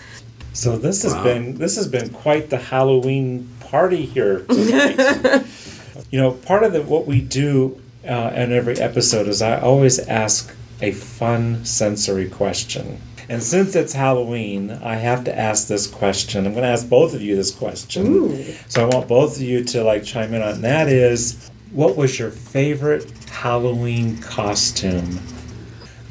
So 0.54 0.76
this 0.76 1.04
has 1.04 1.14
wow. 1.14 1.24
been 1.24 1.60
this 1.60 1.76
has 1.76 1.88
been 1.88 2.10
quite 2.10 2.50
the 2.50 2.58
Halloween 2.58 3.48
party 3.60 4.08
here 4.08 4.40
tonight. 4.46 5.46
you 6.12 6.20
know, 6.20 6.32
part 6.32 6.64
of 6.64 6.74
the, 6.74 6.82
what 6.82 7.08
we 7.08 7.22
do 7.22 7.81
uh, 8.08 8.32
in 8.36 8.52
every 8.52 8.78
episode 8.78 9.28
is 9.28 9.42
I 9.42 9.60
always 9.60 10.00
ask 10.00 10.54
a 10.82 10.92
fun 10.92 11.64
sensory 11.66 12.30
question. 12.30 13.00
And 13.30 13.42
since 13.42 13.76
it's 13.76 13.94
Halloween, 13.94 14.72
I 14.72 14.96
have 14.96 15.24
to 15.26 15.38
ask 15.38 15.68
this 15.68 15.88
question. 15.88 16.46
I'm 16.46 16.52
going 16.52 16.64
to 16.64 16.70
ask 16.70 16.90
both 16.90 17.14
of 17.14 17.22
you 17.22 17.36
this 17.36 17.52
question. 17.52 18.08
Ooh. 18.08 18.44
So 18.68 18.84
I 18.84 18.94
want 18.94 19.08
both 19.08 19.38
of 19.38 19.42
you 19.42 19.64
to 19.66 19.84
like 19.84 20.04
chime 20.04 20.34
in 20.34 20.42
on. 20.42 20.56
And 20.56 20.64
that 20.64 20.90
is, 20.90 21.50
what 21.72 21.96
was 21.96 22.20
your 22.20 22.32
favorite 22.32 23.10
Halloween 23.30 24.18
costume 24.18 25.20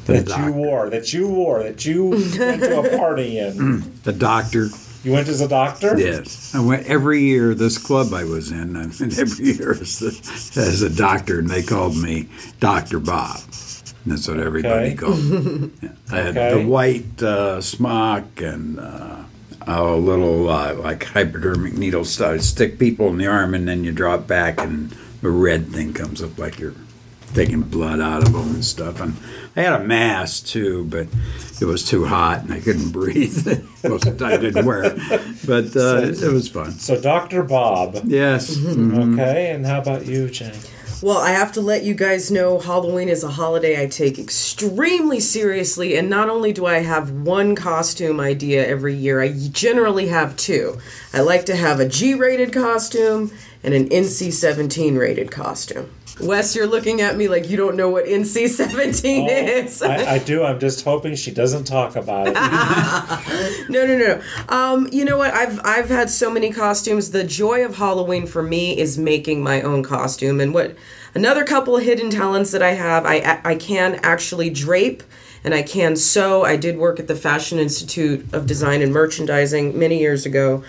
that 0.05 0.27
you 0.35 0.51
wore? 0.51 0.89
That 0.89 1.13
you 1.13 1.27
wore? 1.27 1.61
That 1.61 1.85
you 1.85 2.05
went 2.05 2.33
to 2.63 2.79
a 2.79 2.97
party 2.97 3.37
in? 3.37 3.91
The 4.03 4.13
doctor. 4.13 4.69
You 5.03 5.13
went 5.13 5.27
as 5.27 5.41
a 5.41 5.47
doctor? 5.47 5.99
Yes. 5.99 6.53
I 6.53 6.59
went 6.59 6.85
every 6.85 7.21
year, 7.21 7.55
this 7.55 7.77
club 7.77 8.13
I 8.13 8.23
was 8.23 8.51
in, 8.51 8.75
I 8.75 8.85
went 8.85 9.17
every 9.17 9.45
year 9.53 9.71
as 9.71 10.01
a, 10.01 10.59
as 10.59 10.81
a 10.83 10.89
doctor, 10.89 11.39
and 11.39 11.49
they 11.49 11.63
called 11.63 11.97
me 11.97 12.29
Dr. 12.59 12.99
Bob. 12.99 13.39
That's 14.05 14.27
what 14.27 14.39
everybody 14.39 14.91
okay. 14.91 14.95
called 14.95 15.23
me. 15.23 15.71
Yeah. 15.81 15.89
I 16.11 16.15
had 16.17 16.37
okay. 16.37 16.61
the 16.61 16.67
white 16.67 17.23
uh, 17.23 17.61
smock 17.61 18.41
and 18.41 18.79
uh, 18.79 19.23
a 19.67 19.95
little 19.95 20.49
uh, 20.49 20.75
like 20.75 21.03
hypodermic 21.03 21.73
needle 21.73 22.05
stuff. 22.05 22.41
Stick 22.41 22.77
people 22.77 23.07
in 23.07 23.17
the 23.17 23.27
arm, 23.27 23.53
and 23.53 23.67
then 23.67 23.83
you 23.83 23.91
drop 23.91 24.27
back, 24.27 24.59
and 24.59 24.95
the 25.21 25.29
red 25.29 25.67
thing 25.67 25.93
comes 25.93 26.21
up 26.21 26.37
like 26.37 26.59
you're 26.59 26.75
taking 27.33 27.61
blood 27.61 27.99
out 27.99 28.23
of 28.23 28.33
them 28.33 28.55
and 28.55 28.65
stuff. 28.65 29.01
And 29.01 29.15
I 29.55 29.61
had 29.61 29.73
a 29.73 29.83
mask 29.83 30.47
too, 30.47 30.85
but 30.85 31.07
it 31.59 31.65
was 31.65 31.87
too 31.87 32.05
hot 32.05 32.41
and 32.41 32.53
I 32.53 32.59
couldn't 32.59 32.91
breathe. 32.91 33.45
Most 33.83 34.05
of 34.07 34.17
the 34.17 34.25
time 34.25 34.33
I 34.33 34.37
didn't 34.37 34.65
wear 34.65 34.83
it, 34.83 34.95
but 35.45 35.75
uh, 35.75 36.13
so, 36.13 36.29
it 36.29 36.33
was 36.33 36.49
fun. 36.49 36.71
So 36.71 36.99
Dr. 36.99 37.43
Bob. 37.43 37.99
Yes. 38.05 38.55
Mm-hmm. 38.55 39.19
Okay, 39.19 39.51
and 39.51 39.65
how 39.65 39.81
about 39.81 40.05
you, 40.05 40.29
Jane? 40.29 40.53
Well, 41.01 41.17
I 41.17 41.31
have 41.31 41.51
to 41.53 41.61
let 41.61 41.83
you 41.83 41.95
guys 41.95 42.29
know 42.29 42.59
Halloween 42.59 43.09
is 43.09 43.23
a 43.23 43.31
holiday 43.31 43.81
I 43.81 43.87
take 43.87 44.19
extremely 44.19 45.19
seriously, 45.19 45.97
and 45.97 46.11
not 46.11 46.29
only 46.29 46.53
do 46.53 46.67
I 46.67 46.77
have 46.77 47.09
one 47.09 47.55
costume 47.55 48.19
idea 48.19 48.67
every 48.67 48.93
year, 48.93 49.19
I 49.19 49.33
generally 49.51 50.09
have 50.09 50.37
two. 50.37 50.77
I 51.11 51.21
like 51.21 51.47
to 51.47 51.55
have 51.55 51.79
a 51.79 51.89
G 51.89 52.13
rated 52.13 52.53
costume 52.53 53.31
and 53.63 53.73
an 53.73 53.89
NC 53.89 54.31
17 54.31 54.95
rated 54.95 55.31
costume. 55.31 55.89
Wes, 56.19 56.55
you're 56.55 56.67
looking 56.67 57.01
at 57.01 57.15
me 57.15 57.27
like 57.27 57.49
you 57.49 57.57
don't 57.57 57.75
know 57.75 57.89
what 57.89 58.05
NC 58.05 58.49
17 58.49 59.23
oh, 59.23 59.33
is. 59.33 59.81
I, 59.81 60.15
I, 60.15 60.17
do. 60.19 60.43
I'm 60.43 60.59
just 60.59 60.83
hoping 60.83 61.15
she 61.15 61.31
doesn't 61.31 61.63
talk 61.63 61.95
about 61.95 62.27
it. 62.27 62.33
no, 63.69 63.85
no, 63.85 63.97
no. 63.97 64.21
Um, 64.49 64.89
you 64.91 65.05
know 65.05 65.17
what? 65.17 65.33
I've 65.33 65.59
I've 65.63 65.89
had 65.89 66.09
so 66.09 66.29
many 66.29 66.51
costumes. 66.51 67.11
The 67.11 67.23
joy 67.23 67.63
of 67.65 67.75
Halloween 67.75 68.27
for 68.27 68.43
me 68.43 68.77
is 68.77 68.97
making 68.97 69.43
my 69.43 69.61
own 69.61 69.83
costume. 69.83 70.39
And 70.39 70.53
what 70.53 70.75
another 71.15 71.43
couple 71.43 71.77
of 71.77 71.83
hidden 71.83 72.09
talents 72.09 72.51
that 72.51 72.61
I 72.61 72.73
have, 72.73 73.05
I 73.05 73.41
I 73.43 73.55
can 73.55 73.95
actually 74.03 74.49
drape 74.49 75.03
and 75.43 75.53
I 75.53 75.63
can 75.63 75.95
sew. 75.95 76.43
I 76.43 76.55
did 76.55 76.77
work 76.77 76.99
at 76.99 77.07
the 77.07 77.15
Fashion 77.15 77.57
Institute 77.57 78.31
of 78.33 78.45
Design 78.45 78.81
and 78.81 78.93
Merchandising 78.93 79.77
many 79.77 79.99
years 79.99 80.25
ago 80.25 80.63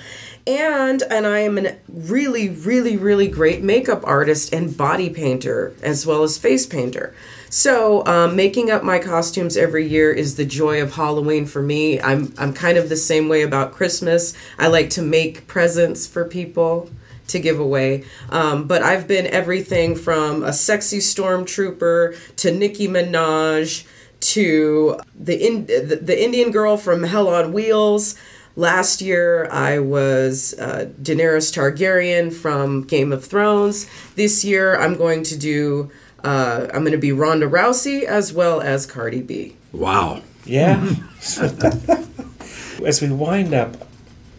and 0.46 1.02
and 1.10 1.26
I 1.26 1.40
am 1.40 1.58
a 1.58 1.76
really 1.88 2.48
really 2.48 2.96
really 2.96 3.28
great 3.28 3.62
makeup 3.62 4.02
artist 4.04 4.52
and 4.52 4.76
body 4.76 5.10
painter 5.10 5.74
as 5.82 6.06
well 6.06 6.22
as 6.22 6.38
face 6.38 6.66
painter. 6.66 7.14
So 7.48 8.04
um, 8.06 8.34
making 8.34 8.70
up 8.70 8.82
my 8.82 8.98
costumes 8.98 9.56
every 9.56 9.86
year 9.86 10.10
is 10.10 10.36
the 10.36 10.44
joy 10.44 10.80
of 10.82 10.94
Halloween 10.94 11.46
for 11.46 11.62
me. 11.62 12.00
I'm 12.00 12.32
I'm 12.38 12.52
kind 12.52 12.78
of 12.78 12.88
the 12.88 12.96
same 12.96 13.28
way 13.28 13.42
about 13.42 13.72
Christmas. 13.72 14.34
I 14.58 14.68
like 14.68 14.90
to 14.90 15.02
make 15.02 15.46
presents 15.46 16.06
for 16.06 16.24
people 16.24 16.90
to 17.28 17.38
give 17.38 17.60
away. 17.60 18.04
Um, 18.30 18.66
but 18.66 18.82
I've 18.82 19.06
been 19.06 19.26
everything 19.26 19.94
from 19.96 20.42
a 20.42 20.52
sexy 20.52 20.98
stormtrooper 20.98 22.36
to 22.36 22.50
Nicki 22.50 22.88
Minaj 22.88 23.86
to 24.20 25.00
the, 25.14 25.46
in, 25.46 25.66
the, 25.66 25.98
the 26.00 26.22
Indian 26.22 26.50
girl 26.52 26.76
from 26.76 27.02
Hell 27.02 27.28
on 27.28 27.52
Wheels 27.52 28.16
Last 28.54 29.00
year, 29.00 29.48
I 29.50 29.78
was 29.78 30.54
uh, 30.58 30.90
Daenerys 31.00 31.52
Targaryen 31.52 32.32
from 32.32 32.82
Game 32.82 33.10
of 33.10 33.24
Thrones. 33.24 33.88
This 34.14 34.44
year, 34.44 34.78
I'm 34.78 34.94
going 34.96 35.22
to 35.24 35.38
do, 35.38 35.90
uh, 36.22 36.66
I'm 36.74 36.82
going 36.82 36.92
to 36.92 36.98
be 36.98 37.12
Ronda 37.12 37.48
Rousey 37.48 38.02
as 38.04 38.32
well 38.32 38.60
as 38.60 38.84
Cardi 38.84 39.22
B. 39.22 39.56
Wow. 39.72 40.22
Yeah. 40.44 40.94
as 42.84 43.00
we 43.00 43.10
wind 43.10 43.54
up, 43.54 43.88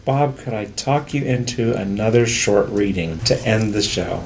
Bob, 0.04 0.38
could 0.38 0.54
I 0.54 0.66
talk 0.66 1.12
you 1.12 1.24
into 1.24 1.74
another 1.74 2.24
short 2.24 2.68
reading 2.68 3.18
to 3.20 3.40
end 3.44 3.72
the 3.72 3.82
show? 3.82 4.22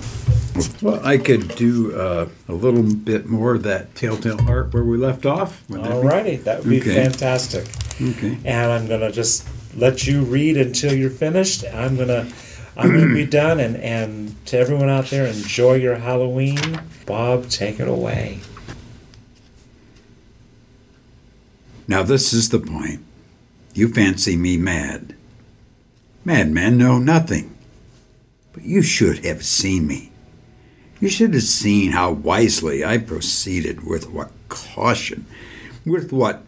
Well, 0.82 1.00
I 1.06 1.18
could 1.18 1.54
do 1.54 1.96
uh, 1.96 2.28
a 2.48 2.52
little 2.52 2.82
bit 2.82 3.26
more 3.26 3.54
of 3.54 3.62
that 3.62 3.94
Telltale 3.94 4.42
Heart 4.42 4.74
where 4.74 4.82
we 4.82 4.98
left 4.98 5.24
off. 5.24 5.62
All 5.70 6.02
righty, 6.02 6.36
that 6.36 6.60
would 6.60 6.68
be 6.68 6.80
okay. 6.80 6.94
fantastic. 6.94 7.68
Okay. 8.02 8.38
And 8.44 8.72
I'm 8.72 8.88
going 8.88 9.00
to 9.00 9.12
just 9.12 9.46
let 9.78 10.06
you 10.06 10.22
read 10.22 10.56
until 10.56 10.94
you're 10.94 11.10
finished. 11.10 11.64
I'm 11.72 11.96
gonna 11.96 12.28
I'm 12.76 12.92
gonna 12.92 13.14
be 13.14 13.26
done 13.26 13.60
and, 13.60 13.76
and 13.76 14.46
to 14.46 14.58
everyone 14.58 14.88
out 14.88 15.06
there, 15.06 15.26
enjoy 15.26 15.74
your 15.74 15.96
Halloween. 15.96 16.80
Bob, 17.06 17.48
take 17.48 17.80
it 17.80 17.88
away. 17.88 18.40
Now 21.86 22.02
this 22.02 22.32
is 22.32 22.50
the 22.50 22.58
point. 22.58 23.02
You 23.74 23.88
fancy 23.88 24.36
me 24.36 24.56
mad. 24.56 25.14
Madmen 26.24 26.76
know 26.76 26.98
nothing. 26.98 27.56
But 28.52 28.64
you 28.64 28.82
should 28.82 29.24
have 29.24 29.44
seen 29.44 29.86
me. 29.86 30.10
You 31.00 31.08
should 31.08 31.32
have 31.34 31.44
seen 31.44 31.92
how 31.92 32.10
wisely 32.10 32.84
I 32.84 32.98
proceeded, 32.98 33.86
with 33.86 34.10
what 34.10 34.32
caution, 34.48 35.26
with 35.86 36.12
what 36.12 36.42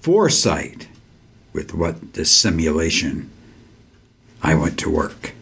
foresight 0.00 0.86
with 1.56 1.72
what 1.72 2.12
this 2.12 2.30
simulation, 2.30 3.30
I 4.42 4.54
went 4.54 4.78
to 4.80 4.90
work. 4.90 5.32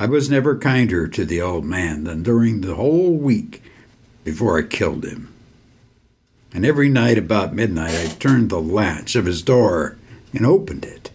I 0.00 0.06
was 0.06 0.30
never 0.30 0.56
kinder 0.56 1.06
to 1.06 1.26
the 1.26 1.42
old 1.42 1.66
man 1.66 2.04
than 2.04 2.22
during 2.22 2.62
the 2.62 2.74
whole 2.74 3.12
week 3.12 3.62
before 4.24 4.58
I 4.58 4.62
killed 4.62 5.04
him. 5.04 5.34
And 6.54 6.64
every 6.64 6.88
night 6.88 7.18
about 7.18 7.54
midnight, 7.54 7.94
I 7.94 8.06
turned 8.14 8.48
the 8.48 8.62
latch 8.62 9.14
of 9.14 9.26
his 9.26 9.42
door 9.42 9.98
and 10.32 10.46
opened 10.46 10.86
it. 10.86 11.10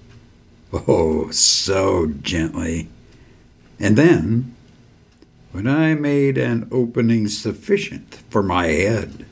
Oh, 0.72 1.32
so 1.32 2.14
gently. 2.22 2.90
And 3.80 3.98
then, 3.98 4.56
when 5.52 5.66
I 5.66 5.96
made 5.96 6.38
an 6.38 6.68
opening 6.72 7.28
sufficient 7.28 8.22
for 8.30 8.44
my 8.44 8.68
head, 8.68 9.26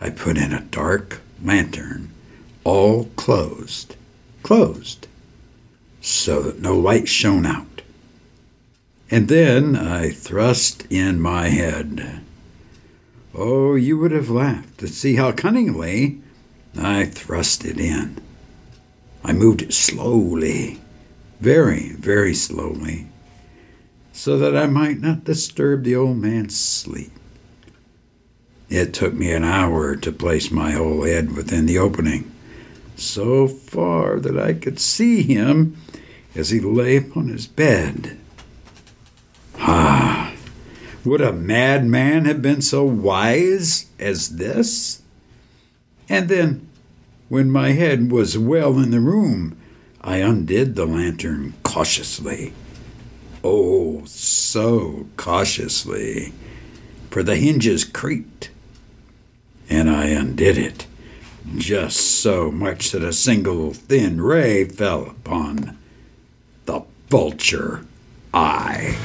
I 0.00 0.08
put 0.08 0.38
in 0.38 0.54
a 0.54 0.62
dark 0.62 1.20
lantern, 1.42 2.12
all 2.66 3.04
closed, 3.14 3.94
closed, 4.42 5.06
so 6.00 6.42
that 6.42 6.60
no 6.60 6.76
light 6.76 7.06
shone 7.06 7.46
out. 7.46 7.82
And 9.08 9.28
then 9.28 9.76
I 9.76 10.10
thrust 10.10 10.84
in 10.90 11.20
my 11.20 11.46
head. 11.46 12.22
Oh, 13.32 13.76
you 13.76 13.96
would 13.98 14.10
have 14.10 14.30
laughed 14.30 14.78
to 14.78 14.88
see 14.88 15.14
how 15.14 15.30
cunningly 15.30 16.18
I 16.76 17.04
thrust 17.04 17.64
it 17.64 17.78
in. 17.78 18.20
I 19.22 19.32
moved 19.32 19.62
it 19.62 19.72
slowly, 19.72 20.80
very, 21.38 21.90
very 21.90 22.34
slowly, 22.34 23.06
so 24.12 24.36
that 24.38 24.56
I 24.56 24.66
might 24.66 24.98
not 25.00 25.22
disturb 25.22 25.84
the 25.84 25.94
old 25.94 26.16
man's 26.16 26.60
sleep. 26.60 27.12
It 28.68 28.92
took 28.92 29.14
me 29.14 29.30
an 29.30 29.44
hour 29.44 29.94
to 29.94 30.10
place 30.10 30.50
my 30.50 30.72
whole 30.72 31.04
head 31.04 31.36
within 31.36 31.66
the 31.66 31.78
opening, 31.78 32.32
so 32.96 33.46
far 33.46 34.18
that 34.18 34.38
I 34.38 34.54
could 34.54 34.80
see 34.80 35.22
him 35.22 35.76
as 36.34 36.50
he 36.50 36.60
lay 36.60 36.96
upon 36.96 37.28
his 37.28 37.46
bed. 37.46 38.18
Ah, 39.58 40.34
would 41.04 41.20
a 41.20 41.32
madman 41.32 42.24
have 42.24 42.42
been 42.42 42.60
so 42.60 42.84
wise 42.84 43.86
as 43.98 44.36
this? 44.36 45.02
And 46.08 46.28
then, 46.28 46.68
when 47.28 47.50
my 47.50 47.70
head 47.70 48.10
was 48.10 48.38
well 48.38 48.78
in 48.78 48.90
the 48.90 49.00
room, 49.00 49.56
I 50.00 50.18
undid 50.18 50.76
the 50.76 50.86
lantern 50.86 51.54
cautiously. 51.62 52.52
Oh, 53.42 54.04
so 54.04 55.06
cautiously, 55.16 56.32
for 57.10 57.22
the 57.22 57.36
hinges 57.36 57.84
creaked. 57.84 58.50
And 59.68 59.90
I 59.90 60.06
undid 60.06 60.58
it, 60.58 60.86
just 61.56 62.20
so 62.20 62.50
much 62.50 62.92
that 62.92 63.02
a 63.02 63.12
single 63.12 63.72
thin 63.72 64.20
ray 64.20 64.64
fell 64.64 65.08
upon 65.08 65.78
the 66.66 66.82
vulture 67.08 67.84
eye. 68.34 68.96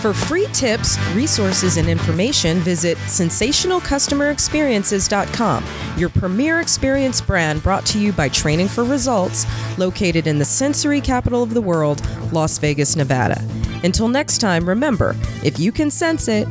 For 0.00 0.14
free 0.14 0.46
tips, 0.52 0.96
resources, 1.12 1.76
and 1.76 1.88
information, 1.88 2.58
visit 2.58 2.96
sensationalcustomerexperiences.com, 2.98 5.64
your 5.96 6.08
premier 6.08 6.60
experience 6.60 7.20
brand 7.20 7.64
brought 7.64 7.84
to 7.86 7.98
you 7.98 8.12
by 8.12 8.28
Training 8.28 8.68
for 8.68 8.84
Results, 8.84 9.44
located 9.76 10.28
in 10.28 10.38
the 10.38 10.44
sensory 10.44 11.00
capital 11.00 11.42
of 11.42 11.52
the 11.52 11.60
world, 11.60 12.00
Las 12.32 12.58
Vegas, 12.58 12.94
Nevada. 12.94 13.44
Until 13.82 14.06
next 14.06 14.38
time, 14.38 14.68
remember 14.68 15.16
if 15.42 15.58
you 15.58 15.72
can 15.72 15.90
sense 15.90 16.28
it, 16.28 16.46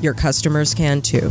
your 0.00 0.14
customers 0.14 0.72
can 0.72 1.02
too. 1.02 1.28